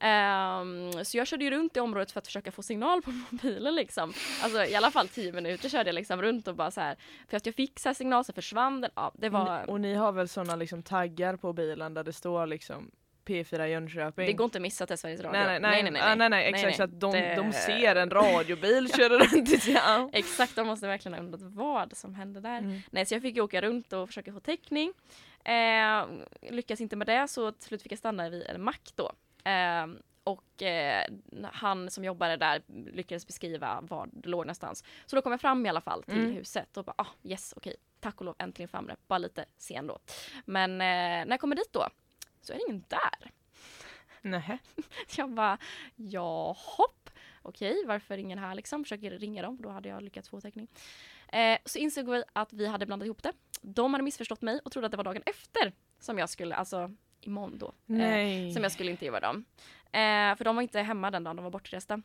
Ehm, 0.01 1.05
så 1.05 1.17
jag 1.17 1.27
körde 1.27 1.43
ju 1.43 1.51
runt 1.51 1.77
i 1.77 1.79
området 1.79 2.11
för 2.11 2.19
att 2.19 2.27
försöka 2.27 2.51
få 2.51 2.63
signal 2.63 3.01
på 3.01 3.11
mobilen 3.29 3.75
liksom. 3.75 4.13
Alltså 4.43 4.65
i 4.65 4.75
alla 4.75 4.91
fall 4.91 5.07
10 5.07 5.31
minuter 5.31 5.69
körde 5.69 5.89
jag 5.89 5.95
liksom 5.95 6.21
runt 6.21 6.47
och 6.47 6.55
bara 6.55 6.71
så 6.71 6.81
här. 6.81 6.95
För 7.27 7.37
att 7.37 7.45
jag 7.45 7.55
fick 7.55 7.79
så 7.79 7.89
här 7.89 7.93
signal 7.93 8.25
så 8.25 8.33
försvann 8.33 8.81
den. 8.81 8.91
Ja, 8.95 9.11
det 9.15 9.29
var, 9.29 9.69
och 9.69 9.81
ni 9.81 9.93
har 9.93 10.11
väl 10.11 10.27
såna 10.27 10.55
liksom 10.55 10.83
taggar 10.83 11.35
på 11.35 11.53
bilen 11.53 11.76
där 11.93 12.03
det 12.03 12.13
står 12.13 12.45
liksom 12.45 12.91
P4 13.25 13.65
Jönköping? 13.65 14.25
det 14.25 14.33
går 14.33 14.45
inte 14.45 14.57
att 14.57 14.61
missa 14.61 14.85
till 14.87 14.97
Sveriges 14.97 15.21
Radio. 15.21 15.31
Nej 15.41 15.59
nej 15.59 15.83
nej, 15.83 15.91
nej, 15.91 16.15
nej, 16.17 16.29
nej, 16.29 16.45
exakt 16.47 16.63
nej. 16.65 16.73
så 16.73 16.83
att 16.83 16.99
de, 16.99 17.11
Det- 17.11 17.35
de 17.35 17.53
ser 17.53 17.95
en 17.95 18.09
radiobil 18.09 18.93
köra 18.97 19.17
runt 19.17 19.49
i 19.49 19.71
ja. 19.71 20.09
Exakt, 20.13 20.55
de 20.55 20.67
måste 20.67 20.87
verkligen 20.87 21.13
ha 21.13 21.19
undrat 21.23 21.41
vad 21.41 21.97
som 21.97 22.15
hände 22.15 22.39
där. 22.41 22.57
Mm. 22.57 22.79
Nej, 22.91 23.05
så 23.05 23.15
jag 23.15 23.21
fick 23.21 23.37
åka 23.37 23.61
runt 23.61 23.93
och 23.93 24.07
försöka 24.09 24.33
få 24.33 24.39
täckning. 24.39 24.93
Eh, 25.43 26.05
lyckas 26.51 26.81
inte 26.81 26.95
med 26.95 27.07
det 27.07 27.27
så 27.27 27.51
till 27.51 27.67
slut 27.67 27.81
fick 27.81 27.91
jag 27.91 27.99
stanna 27.99 28.29
vid 28.29 28.43
en 28.47 28.63
mack 28.63 28.91
då. 28.95 29.11
Eh, 29.49 29.87
och 30.27 30.63
eh, 30.63 31.05
han 31.53 31.89
som 31.91 32.03
jobbade 32.03 32.37
där 32.37 32.61
lyckades 32.67 33.27
beskriva 33.27 33.81
var 33.81 34.09
det 34.13 34.29
låg 34.29 34.39
någonstans. 34.45 34.83
Så 35.05 35.15
då 35.15 35.21
kom 35.21 35.31
jag 35.31 35.41
fram 35.41 35.65
i 35.65 35.69
alla 35.69 35.81
fall 35.81 36.03
till 36.03 36.13
Mm. 36.19 36.31
huset 36.31 36.77
och 36.77 36.85
bara 36.85 36.93
ah, 36.97 37.07
yes 37.23 37.53
okej, 37.57 37.75
tack 37.99 38.19
och 38.19 38.25
lov 38.25 38.35
äntligen 38.39 38.69
framme. 38.69 38.95
Bara 39.07 39.17
lite 39.17 39.45
sen 39.57 39.87
då. 39.87 39.99
Men 40.45 40.71
eh, 40.71 40.77
när 40.87 41.29
jag 41.29 41.39
kommer 41.39 41.55
dit 41.55 41.73
då 41.73 41.87
så 42.41 42.53
är 42.53 42.57
det 42.57 42.63
ingen 42.67 42.83
där. 42.87 43.31
Nähä. 44.21 44.57
Jag 45.17 45.29
bara, 45.31 45.57
ja 45.95 46.55
hopp. 46.59 47.09
Okej, 47.41 47.83
varför 47.85 48.17
ingen 48.17 48.39
här 48.39 48.55
liksom? 48.55 48.83
Försöker 48.83 49.11
ringa 49.11 49.41
dem, 49.41 49.57
då 49.61 49.69
hade 49.69 49.89
jag 49.89 50.03
lyckats 50.03 50.29
få 50.29 50.41
täckning. 50.41 50.67
Eh, 51.27 51.57
så 51.65 51.79
insåg 51.79 52.09
vi 52.09 52.23
att 52.33 52.53
vi 52.53 52.67
hade 52.67 52.85
blandat 52.85 53.05
ihop 53.05 53.23
det. 53.23 53.31
De 53.61 53.93
hade 53.93 54.03
missförstått 54.03 54.41
mig 54.41 54.59
och 54.65 54.71
trodde 54.71 54.85
att 54.85 54.91
det 54.91 54.97
var 54.97 55.03
dagen 55.03 55.23
efter 55.25 55.73
som 55.99 56.17
jag 56.17 56.29
skulle, 56.29 56.55
alltså 56.55 56.91
imorgon 57.21 57.57
då, 57.57 57.67
eh, 57.67 57.73
Nej. 57.85 58.53
som 58.53 58.63
jag 58.63 58.71
skulle 58.71 58.91
intervjua 58.91 59.19
dem. 59.19 59.45
Eh, 59.91 60.35
för 60.37 60.43
de 60.43 60.55
var 60.55 60.61
inte 60.63 60.81
hemma 60.81 61.11
den 61.11 61.23
dagen, 61.23 61.35
de 61.35 61.43
var 61.43 61.51
bortresta. 61.51 62.01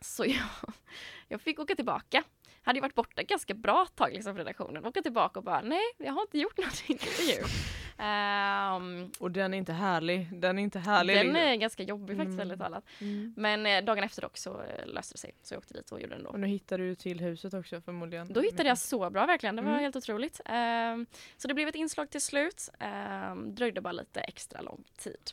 Så 0.00 0.24
jag, 0.24 0.44
jag 1.28 1.40
fick 1.40 1.58
åka 1.58 1.74
tillbaka. 1.74 2.22
Hade 2.62 2.76
ju 2.76 2.80
varit 2.80 2.94
borta 2.94 3.22
ganska 3.22 3.54
bra 3.54 3.86
tag 3.94 4.12
liksom 4.12 4.32
på 4.34 4.38
redaktionen. 4.38 4.86
Åka 4.86 5.02
tillbaka 5.02 5.38
och 5.40 5.44
bara, 5.44 5.60
nej, 5.60 5.82
jag 5.98 6.12
har 6.12 6.22
inte 6.22 6.38
gjort 6.38 6.58
något 6.58 6.82
intervju. 6.88 7.44
Ehm, 7.98 9.10
Och 9.18 9.30
den 9.30 9.54
är 9.54 9.58
inte 9.58 9.72
härlig. 9.72 10.28
Den 10.40 10.58
är 10.58 10.62
inte 10.62 10.78
härlig. 10.78 11.16
den 11.16 11.36
är 11.36 11.56
ganska 11.56 11.82
jobbig 11.82 12.16
faktiskt, 12.16 12.34
Mm. 12.34 12.48
ärligt 12.48 12.60
talat. 12.60 12.84
Mm. 13.00 13.34
Men 13.36 13.66
eh, 13.66 13.84
dagen 13.84 14.04
efter 14.04 14.22
dock 14.22 14.36
så 14.36 14.62
eh, 14.62 14.86
löste 14.86 15.14
det 15.14 15.18
sig. 15.18 15.32
Så 15.42 15.54
jag 15.54 15.58
åkte 15.58 15.74
dit 15.74 15.92
och 15.92 16.00
gjorde 16.00 16.14
den 16.14 16.24
då. 16.24 16.30
Och 16.30 16.40
nu 16.40 16.46
hittar 16.46 16.78
du 16.78 16.94
till 16.94 17.20
huset 17.20 17.54
också 17.54 17.80
förmodligen. 17.80 18.32
Då 18.32 18.40
hittade 18.40 18.68
jag 18.68 18.78
så 18.78 19.10
bra 19.10 19.26
verkligen. 19.26 19.56
Det 19.56 19.62
var 19.62 19.70
Mm. 19.70 19.82
helt 19.82 19.96
otroligt. 19.96 20.40
Ehm, 20.44 21.06
så 21.36 21.48
det 21.48 21.54
blev 21.54 21.68
ett 21.68 21.74
inslag 21.74 22.10
till 22.10 22.20
slut. 22.20 22.68
Ehm, 22.78 23.54
dröjde 23.54 23.80
bara 23.80 23.92
lite 23.92 24.20
extra 24.20 24.60
lång 24.60 24.84
tid. 24.98 25.30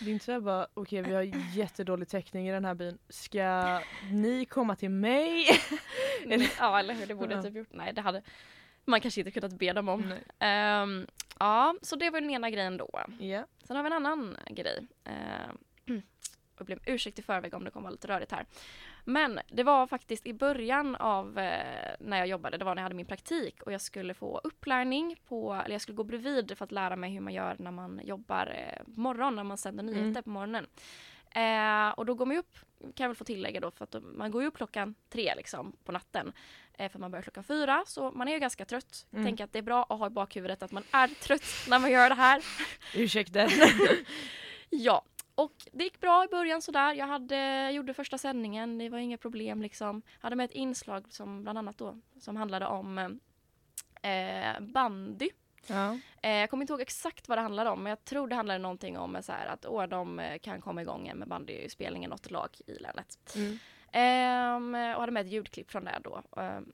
Det 0.00 0.10
är 0.10 0.12
inte 0.12 0.24
så 0.24 0.32
här 0.32 0.40
bara, 0.40 0.66
okej 0.74 1.02
vi 1.02 1.14
har 1.14 1.22
jättedålig 1.56 2.08
täckning 2.08 2.48
i 2.48 2.52
den 2.52 2.64
här 2.64 2.74
byn. 2.74 2.98
Ska 3.08 3.80
ni 4.12 4.44
komma 4.44 4.76
till 4.76 4.90
mig? 4.90 5.46
Eller, 6.24 6.52
ja, 6.58 6.78
eller 6.78 6.94
hur? 6.94 7.06
Det 7.06 7.14
borde 7.14 7.34
jag 7.34 7.38
Ja. 7.38 7.42
typ 7.42 7.54
gjort. 7.56 7.68
Nej, 7.70 7.92
det 7.92 8.00
hade 8.00 8.22
man 8.84 9.00
kanske 9.00 9.20
inte 9.20 9.30
kunnat 9.30 9.52
be 9.52 9.72
dem 9.72 9.88
om. 9.88 10.14
Ehm, 10.38 11.06
ja, 11.38 11.74
så 11.82 11.96
det 11.96 12.10
var 12.10 12.20
den 12.20 12.30
ena 12.30 12.50
grejen 12.50 12.76
då. 12.76 13.00
Ja. 13.18 13.44
Sen 13.64 13.76
har 13.76 13.82
vi 13.82 13.86
en 13.86 13.92
annan 13.92 14.36
grej. 14.50 14.86
Uh, 15.08 15.94
jag 16.58 16.66
ber 16.66 16.74
om 16.74 16.80
ursäkt 16.86 17.18
i 17.18 17.22
förväg 17.22 17.54
om 17.54 17.64
det 17.64 17.70
kommer 17.70 17.84
vara 17.84 17.92
lite 17.92 18.08
rörigt 18.08 18.32
här. 18.32 18.46
Men 19.08 19.40
det 19.48 19.62
var 19.62 19.86
faktiskt 19.86 20.26
i 20.26 20.32
början 20.34 20.96
av 20.96 21.38
eh, 21.38 21.94
när 22.00 22.18
jag 22.18 22.26
jobbade, 22.26 22.58
det 22.58 22.64
var 22.64 22.74
när 22.74 22.82
jag 22.82 22.84
hade 22.84 22.94
min 22.94 23.06
praktik 23.06 23.62
och 23.62 23.72
jag 23.72 23.80
skulle 23.80 24.14
få 24.14 24.40
upplärning 24.44 25.16
på, 25.28 25.54
eller 25.64 25.74
jag 25.74 25.80
skulle 25.82 25.96
gå 25.96 26.04
bredvid 26.04 26.58
för 26.58 26.64
att 26.64 26.72
lära 26.72 26.96
mig 26.96 27.10
hur 27.10 27.20
man 27.20 27.32
gör 27.32 27.56
när 27.58 27.70
man 27.70 28.00
jobbar 28.04 28.46
eh, 28.46 28.84
på 28.94 29.00
morgonen, 29.00 29.36
när 29.36 29.44
man 29.44 29.58
sänder 29.58 29.84
nyheter 29.84 30.08
Mm. 30.08 30.22
på 30.22 30.30
morgonen. 30.30 30.66
Eh, 31.30 31.88
och 31.98 32.06
då 32.06 32.14
går 32.14 32.26
man 32.26 32.34
ju 32.34 32.40
upp, 32.40 32.58
kan 32.80 33.04
jag 33.04 33.08
väl 33.08 33.16
få 33.16 33.24
tillägga 33.24 33.60
då, 33.60 33.70
för 33.70 33.84
att 33.84 33.96
man 34.02 34.30
går 34.30 34.42
ju 34.42 34.48
upp 34.48 34.56
klockan 34.56 34.94
tre 35.10 35.34
liksom 35.36 35.72
på 35.84 35.92
natten. 35.92 36.32
Eh, 36.74 36.90
för 36.92 36.98
man 36.98 37.10
börjar 37.10 37.22
klockan 37.22 37.44
fyra, 37.44 37.84
så 37.86 38.10
man 38.10 38.28
är 38.28 38.32
ju 38.32 38.38
ganska 38.38 38.64
trött. 38.64 39.06
Mm. 39.12 39.24
Tänker 39.24 39.44
att 39.44 39.52
det 39.52 39.58
är 39.58 39.62
bra 39.62 39.82
att 39.88 39.98
ha 39.98 40.06
i 40.06 40.10
bakhuvudet 40.10 40.62
att 40.62 40.72
man 40.72 40.82
är 40.92 41.08
trött 41.08 41.44
när 41.68 41.78
man 41.78 41.90
gör 41.90 42.08
det 42.08 42.14
här. 42.14 42.44
Ursäkta. 42.94 43.48
Ja, 44.70 45.04
och 45.38 45.52
det 45.72 45.84
gick 45.84 46.00
bra 46.00 46.24
i 46.24 46.28
början 46.28 46.62
sådär. 46.62 46.94
Jag 46.94 47.06
hade, 47.06 47.70
gjorde 47.70 47.94
första 47.94 48.18
sändningen, 48.18 48.78
det 48.78 48.88
var 48.88 48.98
inga 48.98 49.18
problem 49.18 49.62
liksom. 49.62 50.02
Hade 50.20 50.36
med 50.36 50.44
ett 50.44 50.52
inslag 50.52 51.04
som 51.08 51.42
bland 51.42 51.58
annat 51.58 51.78
då 51.78 51.98
som 52.20 52.36
handlade 52.36 52.66
om 52.66 52.98
eh, 54.02 54.60
bandy. 54.60 55.30
ja. 55.66 55.98
Eh, 56.22 56.36
jag 56.36 56.50
kommer 56.50 56.62
inte 56.62 56.72
ihåg 56.72 56.80
exakt 56.80 57.28
vad 57.28 57.38
det 57.38 57.42
handlade 57.42 57.70
om 57.70 57.82
men 57.82 57.90
jag 57.90 58.04
tror 58.04 58.28
det 58.28 58.34
handlade 58.34 58.58
någonting 58.58 58.98
om 58.98 59.16
eh, 59.16 59.22
så 59.22 59.32
här, 59.32 59.46
att 59.46 59.66
åh, 59.66 59.86
de 59.86 60.18
eh, 60.18 60.38
kan 60.38 60.60
komma 60.60 60.82
igång 60.82 61.12
med 61.14 61.28
bandyspelningen 61.28 62.10
något 62.10 62.30
lag 62.30 62.50
i 62.66 62.74
länet. 62.74 63.36
Mm. 63.36 63.58
Ehm, 63.92 64.94
och 64.94 65.00
hade 65.00 65.12
med 65.12 65.26
ett 65.26 65.32
ljudklipp 65.32 65.70
från 65.70 65.84
det 65.84 65.98
då. 66.04 66.22
Ehm, 66.36 66.72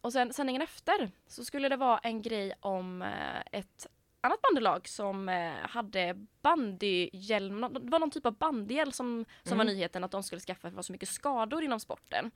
och 0.00 0.12
sen 0.12 0.32
sändningen 0.32 0.62
efter 0.62 1.10
så 1.26 1.44
skulle 1.44 1.68
det 1.68 1.76
vara 1.76 1.98
en 1.98 2.22
grej 2.22 2.52
om 2.60 3.02
eh, 3.02 3.40
ett 3.52 3.86
annat 4.24 4.42
bandylag 4.42 4.88
som 4.88 5.28
eh, 5.28 5.52
hade 5.52 6.14
bandyhjälm, 6.42 7.60
det 7.60 7.90
var 7.90 7.98
någon 7.98 8.10
typ 8.10 8.26
av 8.26 8.32
bandyhjälm 8.38 8.92
som, 8.92 9.24
som 9.42 9.58
var 9.58 9.64
Mm. 9.64 9.74
nyheten 9.76 10.04
att 10.04 10.10
de 10.10 10.22
skulle 10.22 10.40
skaffa 10.40 10.60
för 10.60 10.70
det 10.70 10.76
var 10.76 10.82
så 10.82 10.92
mycket 10.92 11.08
skador 11.08 11.62
inom 11.64 11.80
sporten. 11.80 12.30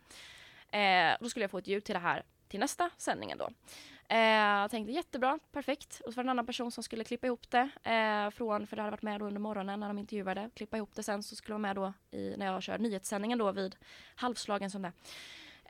Eh, 0.73 1.17
då 1.21 1.29
skulle 1.29 1.43
jag 1.45 1.51
få 1.51 1.59
ett 1.59 1.67
ljud 1.67 1.85
till 1.85 1.93
det 1.95 1.99
här 1.99 2.23
till 2.49 2.61
nästa 2.61 2.91
sändningen 2.97 3.39
då. 3.39 3.49
Eh, 4.09 4.19
jag 4.19 4.71
tänkte 4.71 4.93
jättebra, 4.93 5.39
perfekt. 5.53 6.01
Och 6.07 6.13
så 6.13 6.17
var 6.17 6.25
det 6.25 6.27
en 6.27 6.31
annan 6.31 6.47
person 6.47 6.71
som 6.71 6.83
skulle 6.83 7.05
klippa 7.05 7.27
ihop 7.27 7.51
det. 7.51 7.69
Eh, 7.83 8.31
från, 8.31 8.67
för 8.67 8.77
det 8.77 8.83
hade 8.83 8.91
varit 8.91 9.03
med 9.03 9.21
då 9.21 9.27
under 9.27 9.41
morgonen 9.41 9.81
när 9.81 9.89
de 9.89 9.99
intervjuade. 9.99 10.51
Klippa 10.55 10.77
ihop 10.77 10.91
det 10.95 11.03
sen 11.03 11.23
så 11.23 11.37
skulle 11.37 11.55
de 11.55 11.63
vara 11.63 11.75
med 11.75 11.77
då 12.11 12.17
i, 12.19 12.35
när 12.37 12.47
jag 12.47 12.63
kör 12.63 12.79
nyhetssändningen 12.79 13.39
då 13.39 13.53
vid 13.53 13.77
halvslagen 14.15 14.71
som 14.71 14.83
det. 14.83 14.93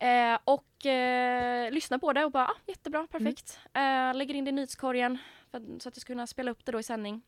Eh, 0.06 0.38
och 0.44 0.86
eh, 0.86 1.70
lyssna 1.72 1.98
på 1.98 2.12
det 2.12 2.24
och 2.24 2.30
bara 2.32 2.46
ah, 2.46 2.56
jättebra, 2.66 3.06
perfekt. 3.10 3.60
Eh, 3.74 4.14
lägger 4.14 4.34
in 4.34 4.44
det 4.44 4.48
i 4.48 4.52
nyhetskorgen 4.52 5.18
för, 5.50 5.60
så 5.80 5.88
att 5.88 5.96
jag 5.96 6.00
ska 6.00 6.12
kunna 6.12 6.26
spela 6.26 6.50
upp 6.50 6.64
det 6.64 6.72
då 6.72 6.80
i 6.80 6.82
sändning. 6.82 7.22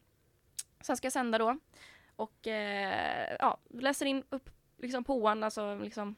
Sen 0.81 0.97
ska 0.97 1.07
jag 1.07 1.13
sända 1.13 1.39
då. 1.39 1.59
Och 2.17 2.47
eh, 2.47 3.37
ja, 3.39 3.59
läser 3.71 4.07
in 4.07 4.25
upp 4.31 4.51
liksom 4.79 5.05
påan, 5.05 5.43
alltså 5.43 5.75
liksom 5.75 6.15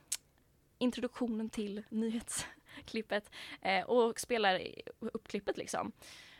introduktionen 0.79 1.51
till 1.51 1.83
nyhetsklippet 1.89 3.31
eh, 3.61 3.85
och 3.85 4.21
spelar 4.21 4.61
upp 5.01 5.29
klippet 5.29 5.57
liksom. 5.57 5.93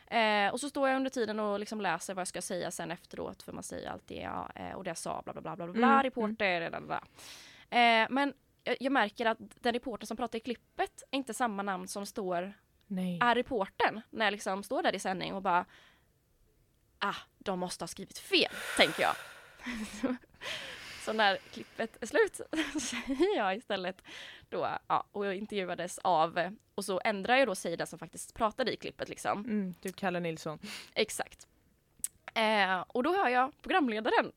Eh, 0.07 0.51
och 0.51 0.59
så 0.59 0.69
står 0.69 0.89
jag 0.89 0.95
under 0.95 1.09
tiden 1.09 1.39
och 1.39 1.59
liksom 1.59 1.81
läser 1.81 2.13
vad 2.13 2.21
jag 2.21 2.27
ska 2.27 2.41
säga 2.41 2.71
sen 2.71 2.91
efteråt 2.91 3.43
för 3.43 3.51
man 3.51 3.63
säger 3.63 3.89
alltid 3.89 4.17
ja, 4.17 4.49
eh, 4.55 4.71
och 4.71 4.83
det 4.83 4.89
jag 4.89 4.97
sa 4.97 5.21
bla 5.25 5.33
bla 5.33 5.41
bla 5.41 5.55
bla 5.55 5.67
bla, 5.67 5.87
Mm, 5.87 6.03
reporter, 6.03 6.69
bla, 6.69 6.81
bla, 6.81 6.87
bla. 6.87 7.03
Eh, 7.79 8.07
men 8.09 8.33
jag, 8.63 8.77
jag 8.79 8.91
märker 8.91 9.25
att 9.25 9.37
den 9.39 9.73
reporter 9.73 10.07
som 10.07 10.17
pratar 10.17 10.37
i 10.37 10.39
klippet 10.39 11.03
är 11.11 11.17
inte 11.17 11.33
samma 11.33 11.63
namn 11.63 11.87
som 11.87 12.05
står 12.05 12.53
Nej. 12.87 13.19
är 13.21 13.35
reportern 13.35 14.01
när 14.09 14.25
jag 14.25 14.31
liksom 14.31 14.63
står 14.63 14.83
där 14.83 14.95
i 14.95 14.99
sändning 14.99 15.33
och 15.33 15.41
bara 15.41 15.65
ah, 16.99 17.15
de 17.37 17.59
måste 17.59 17.83
ha 17.83 17.87
skrivit 17.87 18.17
fel, 18.17 18.51
tänker 18.77 19.01
jag. 19.01 19.15
så 21.05 21.13
när 21.13 21.37
klippet 21.37 21.97
är 22.03 22.07
slut 22.07 22.35
säger 22.81 23.37
jag 23.37 23.55
istället 23.55 24.03
då, 24.49 24.67
ja, 24.87 25.03
och 25.11 25.25
jag 25.25 25.35
intervjuades 25.35 25.97
av, 25.97 26.55
och 26.75 26.85
så 26.85 27.01
ändrar 27.03 27.35
jag 27.35 27.47
då 27.47 27.55
den 27.77 27.87
som 27.87 27.99
faktiskt 27.99 28.33
pratade 28.33 28.73
i 28.73 28.77
klippet 28.77 29.09
liksom. 29.09 29.45
Mm, 29.45 29.73
typ 29.73 29.95
Kalle 29.95 30.19
Nilsson. 30.19 30.59
Exakt. 30.93 31.47
Eh, 32.33 32.81
och 32.87 33.03
då 33.03 33.15
hör 33.15 33.29
jag 33.29 33.61
programledaren 33.61 34.31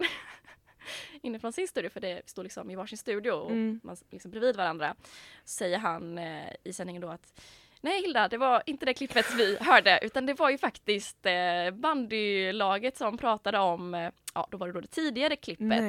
inifrån 1.22 1.52
sin 1.52 1.68
studio, 1.68 1.90
för 1.90 2.00
det 2.00 2.28
står 2.28 2.42
liksom 2.42 2.70
i 2.70 2.76
varsin 2.76 2.98
studio 2.98 3.30
och 3.30 3.50
Mm. 3.50 3.80
man 3.84 3.96
liksom 4.10 4.30
bredvid 4.30 4.56
varandra. 4.56 4.94
Säger 5.44 5.78
han 5.78 6.18
eh, 6.18 6.52
i 6.64 6.72
sändningen 6.72 7.02
då 7.02 7.08
att 7.08 7.40
Nej 7.86 8.02
Hilda, 8.02 8.28
det 8.28 8.36
var 8.38 8.62
inte 8.66 8.86
det 8.86 8.94
klippet 8.94 9.26
vi 9.34 9.58
hörde 9.60 9.98
utan 10.02 10.26
det 10.26 10.34
var 10.34 10.50
ju 10.50 10.58
faktiskt 10.58 11.26
eh, 11.26 11.70
bandylaget 11.72 12.96
som 12.96 13.18
pratade 13.18 13.58
om, 13.58 13.94
eh, 13.94 14.10
ja 14.34 14.48
då 14.50 14.56
var 14.58 14.66
det 14.66 14.72
då 14.72 14.80
det 14.80 14.86
tidigare 14.86 15.36
klippet. 15.36 15.80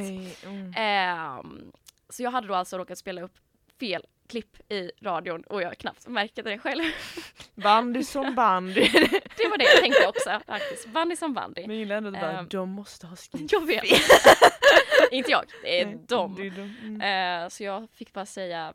Mm. 0.43 0.73
Ehm, 0.77 1.71
så 2.09 2.23
jag 2.23 2.31
hade 2.31 2.47
då 2.47 2.55
alltså 2.55 2.77
råkat 2.77 2.97
spela 2.97 3.21
upp 3.21 3.37
fel 3.79 4.05
klipp 4.29 4.71
i 4.71 4.91
radion 5.01 5.41
och 5.41 5.61
jag 5.61 5.77
knappt 5.77 6.07
märkte 6.07 6.41
det 6.41 6.59
själv. 6.59 6.83
Bandy 7.55 8.03
som 8.03 8.35
bandy. 8.35 8.81
det 9.37 9.47
var 9.49 9.57
det 9.57 9.63
jag 9.63 9.81
tänkte 9.81 10.07
också 10.07 10.39
faktiskt. 10.47 10.87
Bandy 10.87 11.15
som 11.15 11.33
bandy. 11.33 11.61
Men 11.61 11.69
jag 11.69 11.79
gillar 11.79 11.95
ändå 11.97 12.11
bara, 12.11 12.39
Ehm, 12.39 12.47
de 12.47 12.69
måste 12.69 13.07
ha 13.07 13.15
skrivit 13.15 13.51
Jag 13.51 13.65
vet. 13.65 13.83
inte 15.11 15.31
jag, 15.31 15.43
det 15.63 15.81
är 15.81 15.85
Nej, 15.85 15.99
de. 16.07 16.35
det 16.35 16.47
är 16.47 16.51
de. 16.51 16.75
Mm. 16.83 17.43
Eh, 17.43 17.49
så 17.49 17.63
jag 17.63 17.87
fick 17.93 18.13
bara 18.13 18.25
säga 18.25 18.73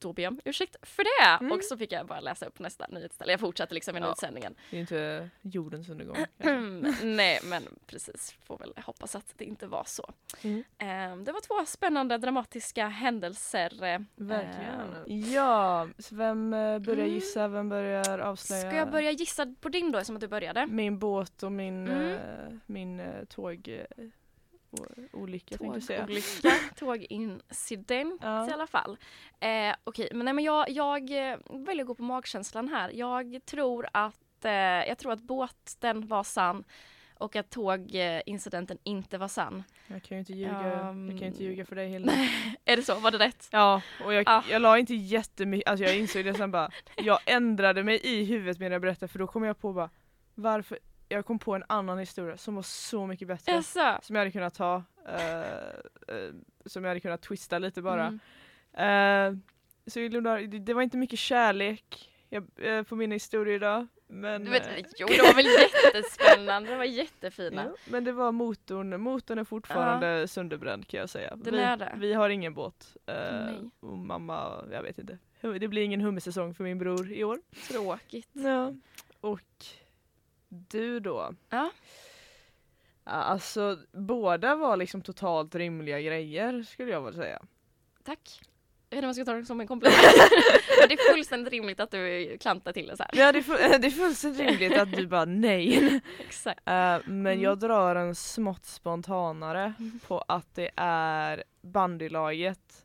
då 0.00 0.12
jag 0.24 0.32
om 0.32 0.40
ursäkt 0.44 0.76
för 0.82 1.04
det. 1.04 1.44
Mm. 1.44 1.52
Och 1.52 1.64
så 1.64 1.76
fick 1.76 1.92
jag 1.92 2.06
bara 2.06 2.20
läsa 2.20 2.46
upp 2.46 2.58
nästa 2.58 2.86
nyhetsställe. 2.88 3.32
Jag 3.32 3.40
fortsatte 3.40 3.74
liksom 3.74 3.92
med 3.92 4.02
Ja. 4.02 4.06
nyhetssändningen. 4.06 4.54
Det 4.70 4.76
är 4.76 4.80
inte 4.80 5.30
jordens 5.42 5.88
undergång. 5.88 6.16
Mm, 6.38 6.94
Nej 7.16 7.40
men 7.44 7.62
precis, 7.86 8.36
får 8.44 8.58
väl 8.58 8.72
hoppas 8.84 9.14
att 9.14 9.32
det 9.36 9.44
inte 9.44 9.66
var 9.66 9.84
så. 9.86 10.10
Mm. 10.42 10.64
Eh, 10.78 11.16
det 11.24 11.32
var 11.32 11.40
två 11.40 11.66
spännande 11.66 12.18
dramatiska 12.18 12.86
händelser. 12.88 13.84
eh, 13.94 14.00
Verkligen. 14.16 15.22
Ja, 15.32 15.88
så 15.98 16.14
vem 16.14 16.52
eh, 16.54 16.78
börjar 16.78 17.02
Mm. 17.04 17.14
gissa? 17.14 17.48
Vem 17.48 17.68
börjar 17.68 18.18
avslöja? 18.18 18.70
Ska 18.70 18.76
jag 18.78 18.90
börja 18.90 19.10
gissa 19.10 19.54
på 19.60 19.68
din 19.68 19.92
då 19.92 20.04
som 20.04 20.14
att 20.16 20.20
du 20.20 20.28
började? 20.28 20.66
Min 20.66 20.98
båt 20.98 21.42
och 21.42 21.52
min, 21.52 21.88
Mm. 21.88 22.12
eh, 22.12 22.54
min 22.66 23.00
eh, 23.00 23.24
tåg... 23.24 23.84
Olycka. 25.12 25.56
Tågolycka, 25.58 26.06
tågincident 26.76 28.20
Ja. 28.24 28.48
i 28.48 28.52
alla 28.52 28.66
fall. 28.66 28.96
Eh, 29.40 29.74
Okej, 29.84 30.08
men, 30.12 30.24
nej, 30.24 30.34
men 30.34 30.44
jag, 30.44 30.70
jag 30.70 31.10
eh, 31.30 31.36
väljer 31.50 31.82
att 31.84 31.86
gå 31.86 31.94
på 31.94 32.02
magkänslan 32.02 32.68
här. 32.68 32.90
Jag 32.94 33.40
tror 33.46 33.88
att, 33.92 34.44
eh, 34.44 34.52
jag 34.52 34.98
tror 34.98 35.12
att 35.12 35.22
båten 35.22 36.06
var 36.06 36.22
sann 36.24 36.64
och 37.14 37.36
att 37.36 37.50
tågincidenten 37.50 38.78
inte 38.82 39.18
var 39.18 39.28
sann. 39.28 39.64
Jag 39.86 40.02
kan 40.02 40.16
ju 40.16 40.20
inte 40.20 40.32
ljuga, 40.32 40.52
jag 40.62 40.80
kan 40.80 41.12
inte 41.12 41.26
Um, 41.26 41.32
ljuga 41.48 41.64
för 41.64 41.76
dig 41.76 41.88
Hilda. 41.88 42.12
Är 42.64 42.76
det 42.76 42.82
så? 42.82 42.94
Var 42.94 43.10
det 43.10 43.18
rätt? 43.18 43.48
Ja, 43.52 43.82
och 44.04 44.14
jag, 44.14 44.24
Ah. 44.26 44.42
jag 44.50 44.62
la 44.62 44.78
inte 44.78 44.94
jättemycket, 44.94 45.68
alltså 45.68 45.84
jag 45.84 45.96
insåg 45.98 46.24
det 46.24 46.34
sen 46.34 46.50
bara, 46.50 46.70
jag 46.96 47.18
ändrade 47.26 47.82
mig 47.82 48.00
i 48.02 48.24
huvudet 48.24 48.58
medan 48.58 48.72
jag 48.72 48.82
berättade 48.82 49.08
för 49.12 49.18
då 49.18 49.26
kom 49.26 49.44
jag 49.44 49.60
på 49.60 49.72
bara, 49.72 49.90
varför, 50.34 50.78
jag 51.08 51.26
kom 51.26 51.38
på 51.38 51.54
en 51.54 51.64
annan 51.66 51.98
historia 51.98 52.36
som 52.36 52.54
var 52.54 52.62
så 52.62 53.06
mycket 53.06 53.28
bättre. 53.28 53.52
Jaså? 53.52 53.98
Som 54.02 54.16
jag 54.16 54.20
hade 54.20 54.30
kunnat 54.30 54.54
ta, 54.54 54.82
eh, 55.08 55.40
eh, 56.16 56.32
som 56.66 56.84
jag 56.84 56.90
hade 56.90 57.00
kunnat 57.00 57.22
twista 57.22 57.58
lite 57.58 57.82
bara. 57.82 58.06
Mm. 58.74 59.34
Eh, 59.34 59.38
så 59.86 59.98
det, 60.60 60.74
var 60.74 60.82
inte 60.82 60.96
mycket 60.96 61.18
kärlek 61.18 62.10
jag, 62.28 62.44
eh, 62.56 62.82
på 62.82 62.96
mina 62.96 63.14
historier 63.14 63.54
idag. 63.54 63.86
Men, 64.10 64.50
vet, 64.50 64.66
eh, 64.66 64.84
jo, 64.96 65.06
det 65.06 65.22
var 65.22 65.34
väl 65.34 65.46
jättespännande, 65.46 66.70
det 66.70 66.76
var 66.76 66.84
jättefina. 66.84 67.64
ja, 67.64 67.74
men 67.90 68.04
det 68.04 68.12
var 68.12 68.32
motorn, 68.32 69.00
motorn 69.00 69.38
är 69.38 69.44
fortfarande 69.44 70.28
sönderbränd 70.28 70.88
kan 70.88 71.00
jag 71.00 71.10
säga. 71.10 71.36
Den 71.36 71.54
vi, 71.54 71.60
är 71.60 71.76
det. 71.76 71.92
vi 71.96 72.14
har 72.14 72.30
ingen 72.30 72.54
båt. 72.54 72.96
Nej. 73.06 73.70
och 73.80 73.98
mamma, 73.98 74.64
jag 74.72 74.82
vet 74.82 74.98
inte. 74.98 75.18
Det 75.40 75.68
blir 75.68 75.82
ingen 75.82 76.00
hummersäsong 76.00 76.54
för 76.54 76.64
min 76.64 76.78
bror 76.78 77.12
i 77.12 77.24
år. 77.24 77.40
Tråkigt. 77.68 78.28
Ja. 78.32 78.74
Och 79.20 79.64
du 80.70 81.00
då? 81.00 81.34
Ja. 81.50 81.70
Alltså 83.04 83.78
båda 83.92 84.54
var 84.56 84.76
liksom 84.76 85.02
totalt 85.02 85.54
rimliga 85.54 86.00
grejer 86.00 86.62
skulle 86.62 86.90
jag 86.90 87.02
väl 87.02 87.14
säga. 87.14 87.42
Tack. 88.04 88.40
Jag 88.90 88.96
vet 88.96 89.04
inte 89.04 89.06
om 89.06 89.08
jag 89.08 89.14
ska 89.16 89.24
ta 89.24 89.32
det 89.38 89.44
som 89.44 89.60
en 89.60 89.66
komplimang. 89.66 89.96
Det 90.88 90.94
är 90.94 91.12
fullständigt 91.14 91.52
rimligt 91.52 91.80
att 91.80 91.90
du 91.90 92.36
klantar 92.40 92.72
till 92.72 92.86
det 92.86 92.96
så 92.96 93.02
här. 93.02 93.10
Ja, 93.14 93.32
det, 93.32 93.38
är 93.38 93.78
det 93.78 93.86
är 93.86 93.90
fullständigt 93.90 94.40
rimligt 94.40 94.78
att 94.78 94.92
du 94.92 95.06
bara 95.06 95.24
nej. 95.24 96.00
Exakt. 96.20 96.58
Eh, 96.64 96.98
men 97.04 97.26
Mm. 97.26 97.40
jag 97.40 97.58
drar 97.58 97.96
en 97.96 98.14
smått 98.14 98.64
spontanare 98.64 99.74
Mm. 99.78 100.00
på 100.08 100.24
att 100.28 100.54
det 100.54 100.70
är 100.76 101.44
bandylaget 101.62 102.84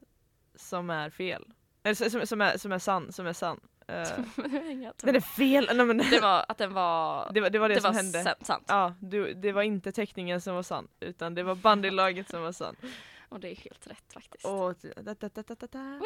som 0.56 0.90
är 0.90 1.10
fel. 1.10 1.46
Eller 1.84 2.10
som, 2.10 2.28
som, 2.28 2.42
är, 2.42 2.58
som 2.58 2.72
är 2.72 2.80
sann, 2.80 3.12
som 3.12 3.28
är 3.28 3.34
sann. 3.34 3.60
Eh, 3.88 4.08
den 5.02 5.16
är 5.16 5.20
fel! 5.20 5.70
Nej, 5.74 5.86
men, 5.86 5.98
Det 5.98 6.20
var 6.20 6.46
att 6.48 6.58
den 6.58 6.74
var... 6.74 7.32
det, 7.34 7.42
var, 7.42 7.50
det 7.50 7.60
var 7.60 7.70
det, 7.70 7.76
det 7.76 7.82
som 7.82 7.94
var 7.94 8.04
hände. 8.04 8.24
sant- 8.24 8.46
sant. 8.46 8.66
Ja, 8.68 8.94
du, 9.00 9.34
det 9.34 9.52
var 9.52 9.62
inte 9.62 9.92
teckningen 9.92 10.42
som 10.42 10.56
var 10.56 10.64
sann, 10.64 10.88
utan 11.00 11.36
det 11.36 11.44
var 11.44 11.56
bandylaget 11.56 12.30
som 12.30 12.42
var 12.42 12.52
sann. 12.52 12.76
Och 13.30 13.40
det 13.40 13.52
är 13.52 13.56
helt 13.56 13.88
rätt 13.88 14.14
faktiskt. 14.14 14.46
Och, 14.46 14.76
da, 15.02 15.14
da, 15.14 15.30
da, 15.30 15.44
da, 15.48 15.68
da. 15.72 16.00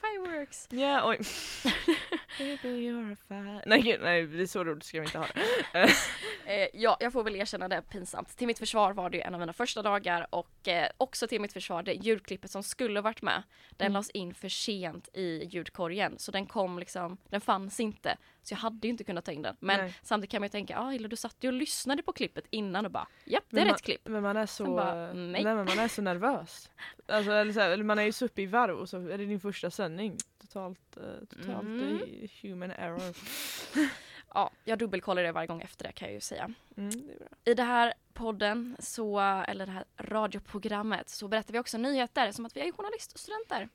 Fireworks! 0.00 0.66
Ja, 0.70 1.02
oj. 1.08 1.18
Baby 2.38 2.68
you're 2.88 3.12
a 3.12 3.16
fire. 3.28 3.62
Nej, 3.66 3.82
gud, 3.82 4.00
nej, 4.02 4.26
det 4.26 4.42
är 4.42 4.46
så 4.46 4.64
roligt 4.64 4.84
ska 4.84 5.00
vi 5.00 5.06
inte 5.06 5.18
ha 5.18 5.26
det. 5.72 5.88
Eh, 6.46 6.68
ja, 6.72 6.96
jag 7.00 7.12
får 7.12 7.24
väl 7.24 7.36
erkänna 7.36 7.68
det 7.68 7.82
pinsamt. 7.82 8.36
Till 8.36 8.46
mitt 8.46 8.58
försvar 8.58 8.92
var 8.92 9.10
det 9.10 9.16
ju 9.16 9.22
en 9.22 9.34
av 9.34 9.40
mina 9.40 9.52
första 9.52 9.82
dagar 9.82 10.26
och 10.30 10.68
eh, 10.68 10.88
också 10.96 11.26
till 11.28 11.40
mitt 11.40 11.52
försvar 11.52 11.82
det 11.82 11.92
ljudklippet 11.92 12.50
som 12.50 12.62
skulle 12.62 13.00
varit 13.00 13.22
med. 13.22 13.42
Den 13.70 13.86
Mm. 13.86 13.92
lades 13.92 14.10
in 14.10 14.34
för 14.34 14.48
sent 14.48 15.08
i 15.12 15.44
ljudkorgen 15.44 16.18
så 16.18 16.30
den 16.32 16.46
kom 16.46 16.78
liksom, 16.78 17.16
den 17.28 17.40
fanns 17.40 17.80
inte. 17.80 18.16
Så 18.42 18.52
jag 18.54 18.58
hade 18.58 18.86
ju 18.86 18.90
inte 18.90 19.04
kunnat 19.04 19.24
ta 19.24 19.32
in 19.32 19.42
den. 19.42 19.56
Men 19.60 19.80
Nej. 19.80 19.94
samtidigt 20.02 20.30
kan 20.30 20.40
man 20.40 20.46
ju 20.46 20.50
tänka, 20.50 20.74
ja 20.74 20.94
ah, 21.04 21.08
du 21.08 21.16
satt 21.16 21.36
ju 21.40 21.48
och 21.48 21.54
lyssnade 21.54 22.02
på 22.02 22.12
klippet 22.12 22.44
innan 22.50 22.84
och 22.84 22.90
bara, 22.90 23.06
japp 23.24 23.44
det 23.50 23.60
är 23.60 23.64
man- 23.64 23.72
rätt 23.74 23.82
klipp. 23.82 24.08
Men 24.08 24.22
man 24.22 24.36
är 24.36 24.46
så, 24.46 24.64
bara, 24.66 25.12
nej. 25.12 25.44
men 25.44 25.56
man 25.56 25.78
är 25.78 25.88
så 25.88 26.02
nervös. 26.02 26.70
Alltså, 27.08 27.32
eller 27.32 27.52
så 27.52 27.60
här, 27.60 27.70
eller 27.70 27.84
man 27.84 27.98
är 27.98 28.02
ju 28.02 28.12
så 28.12 28.24
uppe 28.24 28.42
i 28.42 28.46
varv 28.46 28.78
och 28.78 28.88
så 28.88 28.96
är 29.08 29.18
det 29.18 29.24
din 29.26 29.40
första 29.40 29.70
sändning. 29.70 30.16
Totalt, 30.48 30.96
eh, 30.96 31.02
totalt 31.28 31.62
Mm. 31.62 31.96
eh, 32.22 32.30
human 32.42 32.70
error. 32.70 33.00
Ja, 34.34 34.50
jag 34.64 34.78
dubbelkollar 34.78 35.22
det 35.22 35.32
varje 35.32 35.46
gång 35.46 35.60
efter 35.62 35.84
det 35.84 35.92
kan 35.92 36.08
jag 36.08 36.14
ju 36.14 36.20
säga. 36.20 36.50
Mm, 36.76 36.90
det. 36.90 37.50
I 37.50 37.54
det 37.54 37.62
här 37.62 37.94
podden, 38.12 38.76
så, 38.78 39.20
eller 39.20 39.66
det 39.66 39.72
här 39.72 39.84
radioprogrammet, 39.98 41.08
så 41.08 41.28
berättar 41.28 41.52
vi 41.52 41.58
också 41.58 41.78
nyheter 41.78 42.32
som 42.32 42.46
att 42.46 42.56
vi 42.56 42.60
är 42.68 42.72
journaliststudenter. 42.72 43.68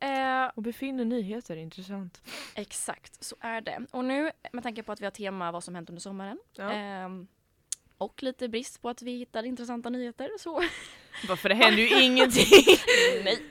Eh, 0.00 0.50
Och 0.56 0.62
befinner 0.62 1.04
nyheter, 1.04 1.56
intressant. 1.56 2.22
exakt, 2.54 3.24
så 3.24 3.36
är 3.40 3.60
det. 3.60 3.86
Och 3.90 4.04
nu 4.04 4.30
med 4.52 4.62
tanke 4.62 4.82
på 4.82 4.92
att 4.92 5.00
vi 5.00 5.04
har 5.06 5.10
tema 5.10 5.52
vad 5.52 5.64
som 5.64 5.74
hänt 5.74 5.88
under 5.90 6.00
sommaren 6.00 6.38
Ja. 6.52 6.72
Och 8.04 8.22
lite 8.22 8.48
brist 8.48 8.82
på 8.82 8.88
att 8.88 9.02
vi 9.02 9.18
hittar 9.18 9.42
intressanta 9.42 9.90
nyheter. 9.90 10.30
Så 10.38 10.62
Varför 11.28 11.48
det 11.48 11.54
händer 11.54 11.82
ju 11.82 12.00
ingenting. 12.02 12.44
nej. 13.24 13.42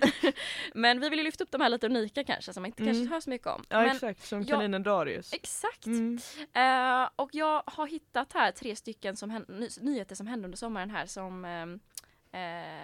Men 0.74 1.00
vi 1.00 1.10
vill 1.10 1.20
ju 1.20 1.26
lyfta 1.26 1.44
upp 1.44 1.52
de 1.52 1.62
här 1.62 1.70
lite 1.70 1.86
unika 1.88 2.24
kanske 2.24 2.54
som 2.54 2.62
man 2.64 2.68
inte 2.68 2.84
Mm. 2.84 2.94
kanske 2.96 3.14
hör 3.14 3.20
så 3.20 3.30
mycket 3.30 3.48
om. 3.48 3.64
Ja 3.70 3.82
Men, 3.82 3.92
exakt, 3.96 4.26
som 4.28 4.40
jag- 4.40 4.48
kaninen 4.48 4.84
Darius. 4.84 5.34
exakt. 5.34 5.86
Mm. 5.86 6.20
Eh, 6.54 7.10
och 7.16 7.30
jag 7.36 7.64
har 7.66 7.88
hittat 7.88 8.34
här 8.34 8.52
tre 8.52 8.76
stycken 8.76 9.16
som 9.16 9.46
ny- 9.48 9.70
nyheter 9.82 10.16
som 10.16 10.28
hände 10.28 10.46
under 10.46 10.58
sommaren 10.58 10.90
här 10.90 11.06
som 11.06 11.46
ehm, 11.46 11.80
eh, 12.34 12.40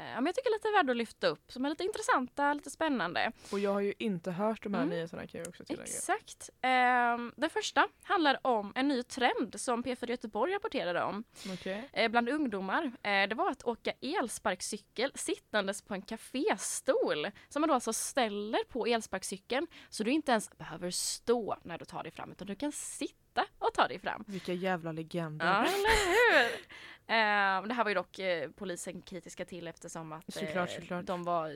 ja, 0.09 0.15
men 0.15 0.25
jag 0.25 0.35
tycker 0.35 0.51
lite 0.51 0.71
värda 0.77 0.91
att 0.91 0.97
lyfta 0.97 1.27
upp, 1.27 1.51
som 1.51 1.65
är 1.65 1.69
lite 1.69 1.83
intressanta, 1.83 2.53
lite 2.53 2.69
spännande. 2.69 3.31
Och 3.51 3.59
jag 3.59 3.73
har 3.73 3.79
ju 3.81 3.93
inte 3.99 4.31
hört 4.31 4.63
de 4.63 4.73
här 4.73 4.81
Mm. 4.81 4.95
nyheterna 4.95 5.27
kan 5.27 5.39
jag 5.39 5.47
också 5.47 5.63
tillägga. 5.65 5.83
Exakt. 5.83 6.49
Ehm, 6.61 7.33
den 7.37 7.49
första 7.49 7.87
handlar 8.03 8.47
om 8.47 8.73
en 8.75 8.87
ny 8.87 9.03
trend 9.03 9.61
som 9.61 9.83
P4 9.83 10.09
Göteborg 10.09 10.53
rapporterade 10.53 11.03
om 11.03 11.23
Okej. 11.53 11.89
eh, 11.93 12.09
bland 12.11 12.29
ungdomar. 12.29 12.83
Eh, 13.03 13.27
det 13.29 13.35
var 13.35 13.51
att 13.51 13.63
åka 13.63 13.91
elsparkcykel 14.01 15.11
sittandes 15.15 15.81
på 15.81 15.93
en 15.93 16.01
kaféstol 16.01 17.31
som 17.49 17.61
man 17.61 17.67
då 17.67 17.73
alltså 17.73 17.93
ställer 17.93 18.63
på 18.63 18.85
elsparkcykeln 18.85 19.67
så 19.89 20.03
du 20.03 20.11
inte 20.11 20.31
ens 20.31 20.49
behöver 20.57 20.91
stå 20.91 21.57
när 21.63 21.77
du 21.77 21.85
tar 21.85 22.03
dig 22.03 22.11
fram 22.11 22.31
utan 22.31 22.47
du 22.47 22.55
kan 22.55 22.71
sitta 22.71 23.45
och 23.59 23.73
ta 23.73 23.87
dig 23.87 23.99
fram. 23.99 24.23
Vilka 24.27 24.53
jävla 24.53 24.91
legender. 24.91 25.45
Ja, 25.45 25.65
eller 25.65 26.05
hur? 26.49 26.65
Eh, 27.09 27.67
det 27.67 27.73
här 27.73 27.83
var 27.83 27.89
ju 27.89 27.95
dock 27.95 28.19
eh, 28.19 28.49
polisen 28.49 29.01
kritiska 29.01 29.45
till 29.45 29.67
eftersom 29.67 30.11
att 30.11 30.35
eh, 30.35 30.45
Såklart, 30.45 30.69
såklart. 30.71 31.05
de 31.05 31.23
var, 31.23 31.49
eh, 31.49 31.55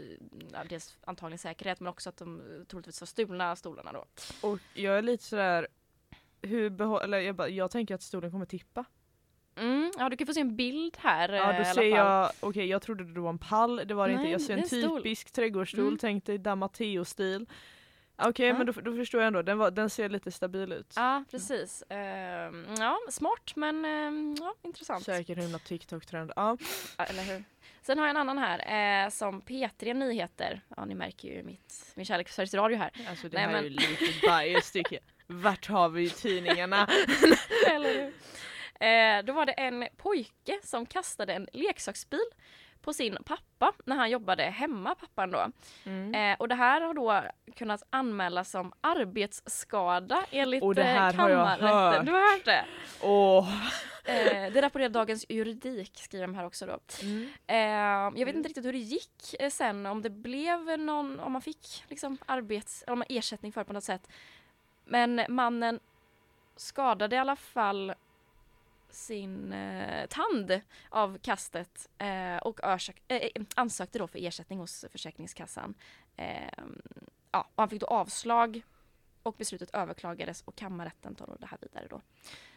ja, 0.54 0.60
dels 0.70 0.98
antagligen 1.06 1.38
säkerhet 1.39 1.80
men 1.80 1.88
också 1.88 2.10
att 2.10 2.18
de 2.18 2.42
troligtvis 2.68 3.02
var 3.02 3.06
stulna 3.06 3.56
stolarna 3.56 3.92
då. 3.92 4.06
Och 4.42 4.60
jag 4.74 4.98
är 4.98 5.02
lite 5.02 5.24
sådär, 5.24 5.68
hur 6.42 6.70
behå- 6.70 7.00
eller 7.04 7.20
jag, 7.20 7.36
bara, 7.36 7.50
jag 7.50 7.72
tänker 7.72 7.96
att 7.96 8.02
stolen 8.02 8.32
kommer 8.32 8.46
tippa. 8.46 8.86
Mm, 9.56 9.92
ja 9.98 10.10
du 10.10 10.18
kan 10.18 10.28
få 10.28 10.34
se 10.34 10.39
en 10.42 10.56
bild 10.56 10.98
här 11.00 11.34
Ja 11.34 11.58
då 11.60 11.66
ser 11.66 11.82
jag, 11.84 12.32
okej 12.39 12.66
jag 12.66 12.82
trodde 12.82 13.13
det 13.13 13.20
var 13.20 13.30
en 13.30 13.38
pall, 13.38 13.82
det 13.86 13.94
var 13.94 14.08
det 14.08 14.12
inte. 14.13 14.24
Nej, 14.24 14.32
Jag 14.32 14.42
ser 14.42 14.54
en 14.54 14.60
en 14.60 14.70
typisk 14.70 15.32
trädgårdsstol, 15.32 15.80
Mm. 15.88 15.98
tänk 15.98 16.26
dig 16.26 16.38
Damateo-stil. 16.38 17.46
Okej 18.17 18.47
Ja. 18.47 18.54
men 18.58 18.65
då, 18.65 18.71
då 18.71 18.95
förstår 18.95 19.21
jag 19.21 19.28
ändå, 19.28 19.41
den, 19.41 19.58
var, 19.58 19.71
den 19.71 19.89
ser 19.89 20.10
lite 20.10 20.32
stabil 20.32 20.71
ut. 20.71 20.93
Ja 20.95 21.23
precis. 21.32 21.84
Ehm, 21.89 22.65
ja 22.80 22.99
smart 23.10 23.56
men 23.56 23.86
ehm, 23.86 24.36
ja, 24.39 24.56
intressant. 24.62 25.06
Säkert 25.06 25.38
himla 25.38 25.58
TikTok-trend. 25.60 26.32
Ja. 26.36 26.58
Ja, 26.97 27.04
eller 27.04 27.23
hur? 27.23 27.43
Sen 27.82 27.97
har 27.97 28.06
jag 28.06 28.10
en 28.10 28.17
annan 28.30 28.38
här 28.38 29.04
eh, 29.06 29.10
som 29.10 29.41
P3 29.41 29.93
Nyheter. 29.93 30.62
Ja 30.78 30.86
ni 30.86 30.95
märker 30.95 31.28
ju 31.28 31.43
mitt, 31.43 31.91
min 31.95 32.06
kärlek 32.06 32.28
för 32.28 32.34
Sveriges 32.36 32.54
Radio 32.54 32.78
här. 32.78 32.91
Alltså 33.10 33.30
det 33.30 33.38
Nej, 33.38 33.45
här 33.45 33.52
men- 33.52 33.60
är 33.60 33.69
ju 33.69 33.69
lite 33.69 34.28
bias 34.28 34.71
tycker 34.71 34.95
jag. 34.95 35.36
Vart 35.36 35.67
har 35.67 35.89
vi 35.89 36.10
tidningarna? 36.10 36.88
Eller 37.71 37.93
hur? 37.93 38.13
Eh, 38.88 39.23
då 39.23 39.34
var 39.34 39.45
det 39.45 39.52
en 39.52 39.88
pojke 39.97 40.60
som 40.63 40.86
kastade 40.86 41.34
en 41.34 41.47
leksaksbil 41.54 42.19
på 42.84 42.93
sin 42.93 43.17
pappa 43.26 43.74
när 43.86 43.96
han 43.96 44.10
jobbade 44.10 44.43
hemma, 44.43 44.96
pappan 44.96 45.32
då. 45.32 45.52
Mm. 45.84 46.15
Eh, 46.15 46.38
och 46.39 46.48
det 46.48 46.56
här 46.56 46.82
har 46.82 46.93
då 46.93 47.24
kunnat 47.56 47.84
anmälas 47.89 48.52
som 48.52 48.74
arbetsskada 48.82 50.26
enligt 50.32 50.63
Och 50.63 50.76
det 50.76 50.82
eh, 50.82 50.88
här 50.88 51.13
har 51.13 51.30
jag 51.30 51.60
kammarrätten. 51.60 51.67
hört. 51.69 52.06
Du 52.06 52.12
har 52.12 52.34
hört 52.34 52.46
det? 52.46 52.65
Åh. 53.02 53.67
Eh, 54.06 54.54
det 54.54 54.62
rapporterar 54.62 54.89
Dagens 54.89 55.26
Juridik, 55.30 55.91
skriver 55.96 56.28
de 56.28 56.36
här 56.36 56.46
också 56.46 56.65
då. 56.65 56.80
Mm. 57.02 57.30
Eh, 57.48 58.19
jag 58.19 58.26
vet 58.26 58.36
inte 58.36 58.50
riktigt 58.50 58.65
hur 58.65 58.74
det 58.74 58.80
gick 58.80 59.36
eh, 59.39 59.50
sen, 59.50 59.86
om 59.86 60.02
det 60.02 60.10
blev 60.10 60.80
någon, 60.80 61.19
om 61.19 61.32
man 61.32 61.41
fick 61.41 61.84
liksom 61.88 62.17
arbets, 62.26 62.84
om 62.88 63.00
man 63.00 63.06
ersättning 63.10 63.52
för 63.52 63.62
det 63.62 63.65
på 63.65 63.74
något 63.74 63.84
sätt. 63.84 64.08
Men 64.86 65.22
mannen 65.30 65.80
skadade 66.56 67.15
i 67.15 67.19
alla 67.19 67.36
fall 67.36 67.93
sin 68.95 69.53
eh, 69.53 70.06
tand 70.08 70.62
av 70.89 71.17
kastet 71.17 71.89
eh, 71.97 72.38
och 72.38 72.63
eh, 72.63 72.77
eh, 73.08 73.29
ansökte 73.56 73.99
då 73.99 74.08
för 74.08 74.19
ersättning 74.27 74.60
hos 74.60 74.86
Försäkringskassan. 74.91 75.73
Eh, 76.17 76.53
ja, 77.32 77.49
han 77.56 77.69
fick 77.69 77.79
då 77.82 77.88
avslag 77.88 78.62
och 79.23 79.36
beslutet 79.38 79.69
överklagades 79.75 80.41
och 80.41 80.56
kammarrätten 80.56 81.15
tar 81.15 81.27
då 81.27 81.36
det 81.39 81.45
här 81.47 81.58
vidare 81.62 81.88
då. 81.89 82.01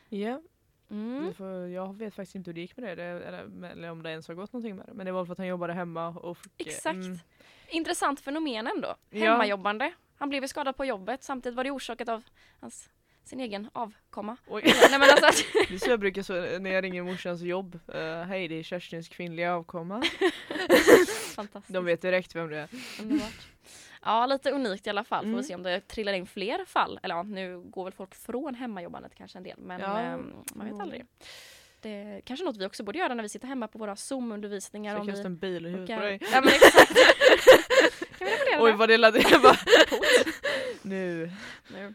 Ja, 0.09 0.41
Mm. 0.91 1.33
jag 1.73 1.97
vet 1.97 2.15
faktiskt 2.15 2.35
inte 2.35 2.51
hur 2.51 2.55
det 2.55 2.61
gick 2.61 2.77
med 2.77 2.99
det, 2.99 3.05
eller, 3.05 3.65
eller 3.67 3.91
om 3.91 4.03
det 4.03 4.11
ens 4.11 4.29
har 4.29 4.35
gått 4.35 4.53
någonting 4.53 4.77
med 4.77 4.87
det. 4.87 4.95
Men 4.95 5.07
det 5.07 5.13
var 5.13 5.25
för 5.25 5.33
att 5.33 5.39
han 5.39 5.47
jobbade 5.47 5.73
hemma 5.73 6.09
och 6.09 6.39
fick, 6.39 6.61
eh, 6.61 6.67
Exakt. 6.67 6.95
mm, 6.97 7.19
Intressant 7.69 8.21
fenomen 8.21 8.67
ändå. 8.67 8.95
Ja. 9.11 9.33
Hemmajobbande. 9.33 9.93
Han 10.17 10.29
blev 10.29 10.47
skadad 10.47 10.77
på 10.77 10.85
jobbet 10.85 11.23
samtidigt 11.23 11.57
var 11.57 11.65
det 11.65 11.71
orsakat 11.71 12.09
av 12.09 12.23
hans, 12.61 12.91
sin 13.29 13.41
egen 13.41 13.71
avkomma. 13.73 14.37
Oj. 14.47 14.63
Nej 14.91 14.99
men 14.99 15.11
alltså, 15.11 15.45
Det 15.69 15.75
är 15.75 15.79
så 15.79 15.91
jag 15.91 16.01
brukar 16.01 16.23
så 16.23 16.33
när 16.59 16.71
jag 16.71 16.85
ringer 16.85 17.03
morsans 17.03 17.41
jobb. 17.43 17.79
Uh, 17.95 18.23
Hej 18.23 18.49
det 18.49 18.55
är 18.55 18.63
Kerstins 18.63 19.09
kvinnliga 19.09 19.55
avkomma. 19.55 20.03
fantastiskt. 21.35 21.75
De 21.75 21.85
vet 21.85 22.03
direkt 22.03 22.35
vem 22.35 22.49
det 22.51 22.57
är. 22.59 22.69
Underbart. 23.03 23.47
Ja, 24.03 24.27
lite 24.27 24.51
unikt 24.51 24.87
i 24.87 24.91
alla 24.91 25.05
fall. 25.05 25.23
Får 25.25 25.29
Mm. 25.29 25.37
vi 25.41 25.45
se 25.45 25.55
om 25.55 25.63
det 25.63 25.81
trillar 25.89 26.13
in 26.13 26.27
fler 26.27 26.65
fall. 26.65 27.01
Eller 27.03 27.15
ja, 27.15 27.23
nu 27.23 27.59
går 27.61 27.85
väl 27.85 27.93
folk 27.93 28.15
från 28.15 28.55
hemmajobbandet 28.55 29.15
kanske 29.15 29.39
en 29.39 29.45
del. 29.45 29.59
Men 29.61 29.81
Ja. 29.81 30.01
ehm, 30.01 30.33
man 30.55 30.71
vet 30.71 30.81
aldrig. 30.81 31.07
Det 31.81 32.21
kanske 32.25 32.45
något 32.45 32.57
vi 32.57 32.67
också 32.67 32.83
borde 32.85 32.99
göra 32.99 33.15
när 33.15 33.23
vi 33.23 33.29
sitter 33.29 33.49
hemma 33.49 33.69
på 33.69 33.79
våra 33.79 33.97
Zoom-undervisningar. 33.97 34.95
Om 34.95 34.99
jag 34.99 35.05
vi 35.05 35.11
kastar 35.13 35.27
en 35.27 35.37
bil 35.37 35.67
i 35.67 35.69
huvudet 35.71 35.97
på 35.97 36.03
dig. 36.03 36.19
Ja 36.33 36.41
men 36.41 36.49
exakt. 36.49 36.95
kan 38.19 38.29
vi 38.29 38.57
Oj 38.59 38.73
vad 38.73 38.89
det 38.89 38.97
lät. 38.97 39.15
Nu. 40.83 41.31
nu. 41.69 41.95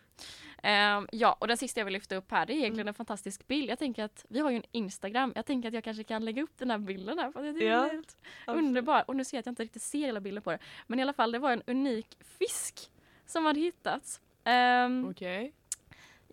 Ehm, 0.62 1.08
ja, 1.12 1.38
och 1.40 1.48
den 1.48 1.58
sista 1.58 1.80
jag 1.80 1.86
vill 1.86 1.94
lyfta 1.94 2.16
upp 2.16 2.32
här 2.32 2.46
det 2.46 2.54
är 2.54 2.58
egentligen 2.58 2.88
en 2.88 2.94
fantastisk 2.94 3.48
bild. 3.48 3.70
Jag 3.70 3.80
tänker 3.80 4.04
att 4.04 4.26
vi 4.30 4.40
har 4.40 4.50
ju 4.50 4.56
en 4.58 4.64
Instagram. 4.72 5.34
Jag 5.36 5.46
tänker 5.46 5.68
att 5.68 5.74
jag 5.74 5.84
kanske 5.84 6.04
kan 6.04 6.26
lägga 6.26 6.44
upp 6.44 6.58
den 6.58 6.72
här 6.72 6.78
bilden 6.78 7.20
här. 7.20 7.32
För 7.32 7.44
jag 7.44 7.56
tycker 7.56 7.68
Ja, 7.68 7.82
helt 7.82 8.18
underbar. 8.48 9.04
Och 9.08 9.16
nu 9.16 9.26
ser 9.26 9.38
jag 9.38 9.40
att 9.40 9.46
jag 9.46 9.52
inte 9.52 9.64
riktigt 9.64 9.82
ser 9.82 10.00
hela 10.00 10.20
bilden 10.20 10.44
på 10.44 10.52
det. 10.52 10.60
Men 10.88 11.00
i 11.00 11.02
alla 11.02 11.14
fall, 11.14 11.32
det 11.32 11.40
var 11.40 11.52
en 11.52 11.64
unik 11.68 12.08
fisk 12.40 12.92
som 13.26 13.46
hade 13.46 13.60
hittats. 13.60 14.22
Ehm, 14.44 15.08
Okej. 15.10 15.54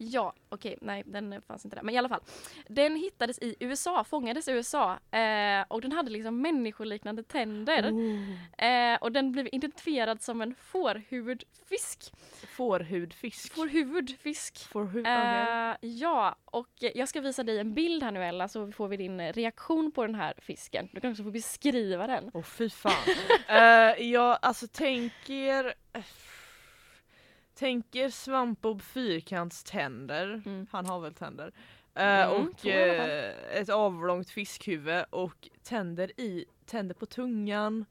Ja, 0.01 0.35
okej, 0.49 0.79
nej 0.81 1.03
den 1.07 1.43
fanns 1.43 1.65
inte 1.65 1.77
där. 1.77 1.83
Men 1.83 1.95
i 1.95 1.99
alla 1.99 2.09
fall. 2.09 2.21
Den 2.69 2.97
hittades 2.97 3.39
i 3.39 3.57
USA, 3.61 4.05
fångades 4.05 4.49
i 4.49 4.53
USA. 4.53 4.99
Eh, 5.11 5.65
och 5.69 5.81
den 5.81 5.93
hade 5.93 6.11
liksom 6.11 6.43
människoliknande 6.43 7.23
tänder. 7.23 7.91
Oh. 7.93 8.65
Eh, 8.65 8.99
och 9.01 9.13
den 9.13 9.33
blev 9.33 9.49
identifierad 9.53 10.23
som 10.23 10.41
en 10.41 10.55
fårhuvudfisk. 10.55 12.13
Fårhudfisk. 12.57 13.55
Fårhuvudfisk. 13.55 14.69
Fårhud, 14.69 15.01
okej. 15.01 15.71
Eh, 15.71 15.77
ja, 15.81 16.37
och 16.45 16.71
jag 16.79 17.09
ska 17.09 17.21
visa 17.21 17.43
dig 17.43 17.59
en 17.59 17.75
bild 17.75 18.03
här 18.03 18.11
nu 18.11 18.25
Ella 18.25 18.49
så 18.49 18.73
får 18.73 18.89
vi 18.89 18.97
din 18.97 19.33
reaktion 19.33 19.93
på 19.93 20.07
den 20.07 20.15
här 20.15 20.35
fisken. 20.39 20.89
Du 20.93 21.01
kan 21.01 21.11
också 21.11 21.25
få 21.25 21.31
beskriva 21.31 22.07
den. 22.07 22.31
Åh 22.35 22.43
fy 22.43 22.71
fan. 22.71 22.93
uh, 23.51 24.03
jag 24.13 24.39
alltså 24.43 24.67
tänker 24.67 25.75
Tänker 27.59 28.09
Svampbob 28.09 28.83
fyrkantständer. 28.83 30.42
Mm. 30.47 30.66
Han 30.71 30.87
har 30.87 31.01
väl 31.01 31.14
tänder. 31.14 31.53
Mm, 31.94 32.31
och 32.31 32.66
eh, 32.66 33.33
ett 33.53 33.68
avlångt 33.68 34.31
fiskhuvud 34.31 35.05
och 35.11 35.49
tänder 35.62 36.21
i 36.21 36.44
tänder 36.66 36.94
på 36.94 37.07
tungan 37.07 37.85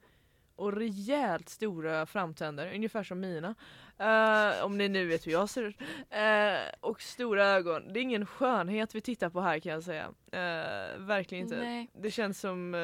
och 0.55 0.73
rejält 0.73 1.49
stora 1.49 2.05
framtänder, 2.05 2.71
ungefär 2.75 3.03
som 3.03 3.19
mina. 3.19 3.55
Eh, 3.97 4.65
om 4.65 4.77
ni 4.77 4.89
nu 4.89 5.05
vet 5.05 5.27
hur 5.27 5.31
jag 5.31 5.49
ser 5.49 5.63
ut. 5.63 5.77
Eh, 6.09 6.79
och 6.79 7.01
stora 7.01 7.45
ögon. 7.45 7.93
Det 7.93 7.99
är 7.99 8.01
ingen 8.01 8.25
skönhet 8.25 8.95
vi 8.95 9.01
tittar 9.01 9.29
på 9.29 9.41
här 9.41 9.59
kan 9.59 9.71
jag 9.71 9.83
säga. 9.83 10.05
Eh, 10.31 10.99
verkligen 10.99 11.43
inte. 11.43 11.57
Nej. 11.57 11.89
Det 11.93 12.11
känns 12.11 12.39
som 12.39 12.75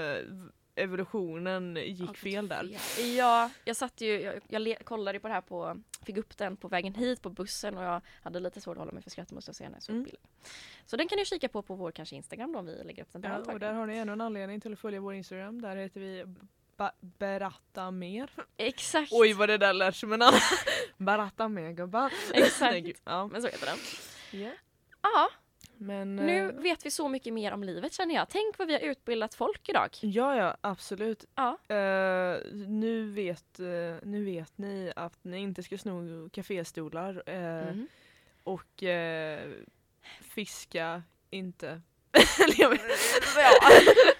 evolutionen 0.76 1.76
gick 1.86 2.18
fel 2.18 2.48
där. 2.48 2.78
Fel. 2.78 3.16
Ja, 3.16 3.50
jag 3.66 3.76
satt 3.76 4.02
ju, 4.02 4.22
jag, 4.48 4.68
jag 4.68 4.86
kollade 4.86 5.20
på 5.20 5.28
det 5.28 5.34
här 5.34 5.42
på, 5.42 5.82
fick 6.06 6.18
upp 6.18 6.38
den 6.38 6.58
på 6.58 6.68
vägen 6.68 6.94
hit 6.94 7.22
på 7.22 7.30
bussen 7.30 7.78
och 7.78 7.84
jag 7.84 8.02
hade 8.24 8.40
lite 8.40 8.62
svårt 8.62 8.78
att 8.78 8.80
hålla 8.80 8.92
mig 8.92 9.04
för 9.04 9.10
skratt 9.10 9.32
måste 9.32 9.50
jag 9.50 9.56
säga 9.56 9.70
när 9.70 9.76
jag 9.76 9.84
såg 9.84 9.94
Mm. 9.94 10.04
bilden. 10.04 10.22
Så 10.86 10.98
den 10.98 11.08
kan 11.08 11.18
ni 11.18 11.26
kika 11.26 11.50
på 11.50 11.62
på 11.62 11.76
vår 11.76 11.92
kanske 11.92 12.16
Instagram 12.16 12.52
då 12.52 12.60
om 12.60 12.66
vi 12.66 12.84
lägger 12.84 13.04
upp 13.04 13.12
den 13.14 13.22
där. 13.22 13.44
Ja, 13.48 13.54
och 13.54 13.60
där 13.60 13.74
har 13.74 13.86
ni 13.88 13.98
ännu 13.98 14.12
en 14.14 14.22
anledning 14.22 14.62
till 14.62 14.74
att 14.74 14.80
följa 14.80 15.00
vår 15.00 15.14
Instagram. 15.14 15.62
Där 15.62 15.76
heter 15.76 16.00
vi 16.00 16.26
Berätta 17.02 17.92
mer. 17.92 18.30
Exakt! 18.58 19.12
Oj 19.14 19.34
vad 19.34 19.50
det 19.50 19.58
där 19.58 19.74
lät 19.74 19.96
som 19.96 20.14
en 20.14 20.22
annan. 20.22 20.40
Berätta 20.98 21.48
mer 21.48 21.72
gubbar. 21.72 22.14
Exakt. 22.34 22.62
Nej. 22.72 22.96
Ja. 23.06 23.28
Men 23.28 23.42
så 23.42 23.48
heter 23.48 23.66
den. 23.66 23.78
Ja. 24.42 24.52
Ja, 25.02 25.30
Men, 25.78 26.16
nu 26.16 26.40
eh, 26.50 26.56
vet 26.56 26.86
vi 26.86 26.92
så 26.92 27.08
mycket 27.10 27.34
mer 27.34 27.52
om 27.52 27.64
livet 27.64 27.94
känner 27.94 28.16
jag. 28.16 28.30
Tänk 28.30 28.58
vad 28.58 28.68
vi 28.68 28.74
har 28.74 28.80
utbildat 28.82 29.36
folk 29.36 29.70
idag. 29.70 29.90
Ja, 30.02 30.36
ja 30.36 30.58
absolut. 30.62 31.26
Ja. 31.36 31.58
Eh, 31.76 32.38
nu, 32.54 33.12
vet, 33.12 33.60
eh, 33.60 33.96
nu 34.04 34.24
vet 34.26 34.58
ni 34.58 34.94
att 34.96 35.24
ni 35.24 35.38
inte 35.38 35.64
ska 35.64 35.78
sno 35.78 36.30
kaféstolar 36.30 37.24
eh, 37.26 37.68
Mm. 37.68 37.88
och 38.44 38.84
fiska 40.22 41.04
inte. 41.30 41.82
Vet- 43.36 44.13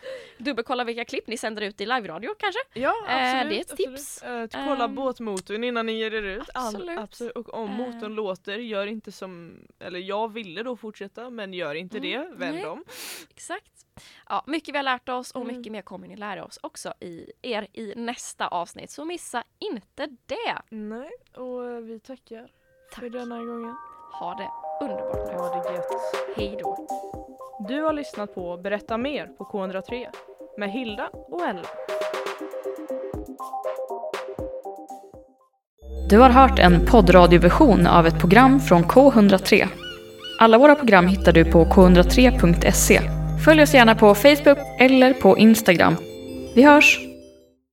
Dubbelkolla 0.44 0.64
kolla 0.74 0.84
vilka 0.84 1.06
klipp 1.06 1.28
ni 1.28 1.38
sänder 1.38 1.62
ut 1.62 1.82
i 1.82 1.86
live-radio 1.86 2.30
kanske. 2.40 2.60
Ja 2.74 2.94
Eh, 3.08 3.16
absolut. 3.34 3.50
det 3.50 3.56
är 3.58 3.62
ett 3.62 3.72
absolut. 3.72 3.96
tips. 3.98 4.24
Eh, 4.24 4.48
kolla 4.68 4.84
Ehm, 4.86 4.96
båtmotorn 4.96 5.64
innan 5.64 5.86
ni 5.86 5.94
ger 5.94 6.14
er 6.14 6.24
ut. 6.24 6.50
All- 6.54 6.66
absolut. 6.68 7.00
absolut. 7.00 7.36
Och 7.36 7.54
om 7.54 7.70
Eh. 7.70 7.76
motorn 7.78 8.16
låter, 8.16 8.58
gör 8.58 8.88
inte 8.88 9.12
som, 9.12 9.60
eller 9.80 10.00
jag 10.00 10.34
ville 10.34 10.64
då 10.64 10.76
fortsätta 10.78 11.30
men 11.30 11.54
gör 11.54 11.76
inte 11.76 11.98
Mm, 11.98 12.10
det, 12.12 12.36
vänd 12.38 12.56
nej. 12.56 12.66
om. 12.66 12.84
Exakt. 13.30 13.72
Ja, 14.30 14.44
mycket 14.48 14.74
vi 14.74 14.78
har 14.78 14.84
lärt 14.84 15.10
oss 15.10 15.32
och 15.32 15.42
Mm. 15.42 15.58
mycket 15.58 15.72
mer 15.72 15.82
kommer 15.82 16.08
ni 16.08 16.16
lära 16.16 16.46
oss 16.46 16.60
också 16.64 16.94
i 17.00 17.32
er 17.42 17.68
i 17.74 17.94
nästa 17.96 18.48
avsnitt. 18.48 18.90
Så 18.92 19.06
missa 19.06 19.44
inte 19.60 20.06
det. 20.26 20.62
Nej, 20.70 21.12
och 21.36 21.70
eh, 21.70 21.80
vi 21.80 22.00
tackar 22.00 22.48
för 22.94 23.02
Tack. 23.02 23.12
denna 23.12 23.38
gången. 23.38 23.76
Ha 24.20 24.36
det 24.36 24.50
underbart 24.86 25.28
nu. 25.28 25.34
Ha 25.38 25.64
det 25.64 25.74
gött. 25.76 25.88
Hej 26.38 26.58
då. 26.62 26.88
Du 27.68 27.82
har 27.82 27.94
lyssnat 27.94 28.36
på 28.36 28.58
Berätta 28.58 28.98
mer 28.98 29.28
på 29.28 29.44
K103 29.46 30.08
med 30.58 30.72
Hilda 30.72 31.10
och 31.14 31.42
Ella. 31.42 31.62
Du 36.10 36.20
har 36.20 36.30
hört 36.30 36.60
en 36.60 36.86
poddradioversion 36.86 37.88
av 37.88 38.08
ett 38.08 38.20
program 38.20 38.60
från 38.60 38.84
K103. 38.84 39.68
Alla 40.40 40.58
våra 40.58 40.76
program 40.76 41.08
hittar 41.08 41.32
du 41.32 41.46
på 41.46 41.66
k103.se. 41.66 43.02
Följ 43.46 43.62
oss 43.62 43.74
gärna 43.74 43.96
på 43.96 44.16
Facebook 44.16 44.58
eller 44.80 45.14
på 45.14 45.38
Instagram. 45.38 45.96
Vi 46.56 46.64
hörs! 46.64 47.13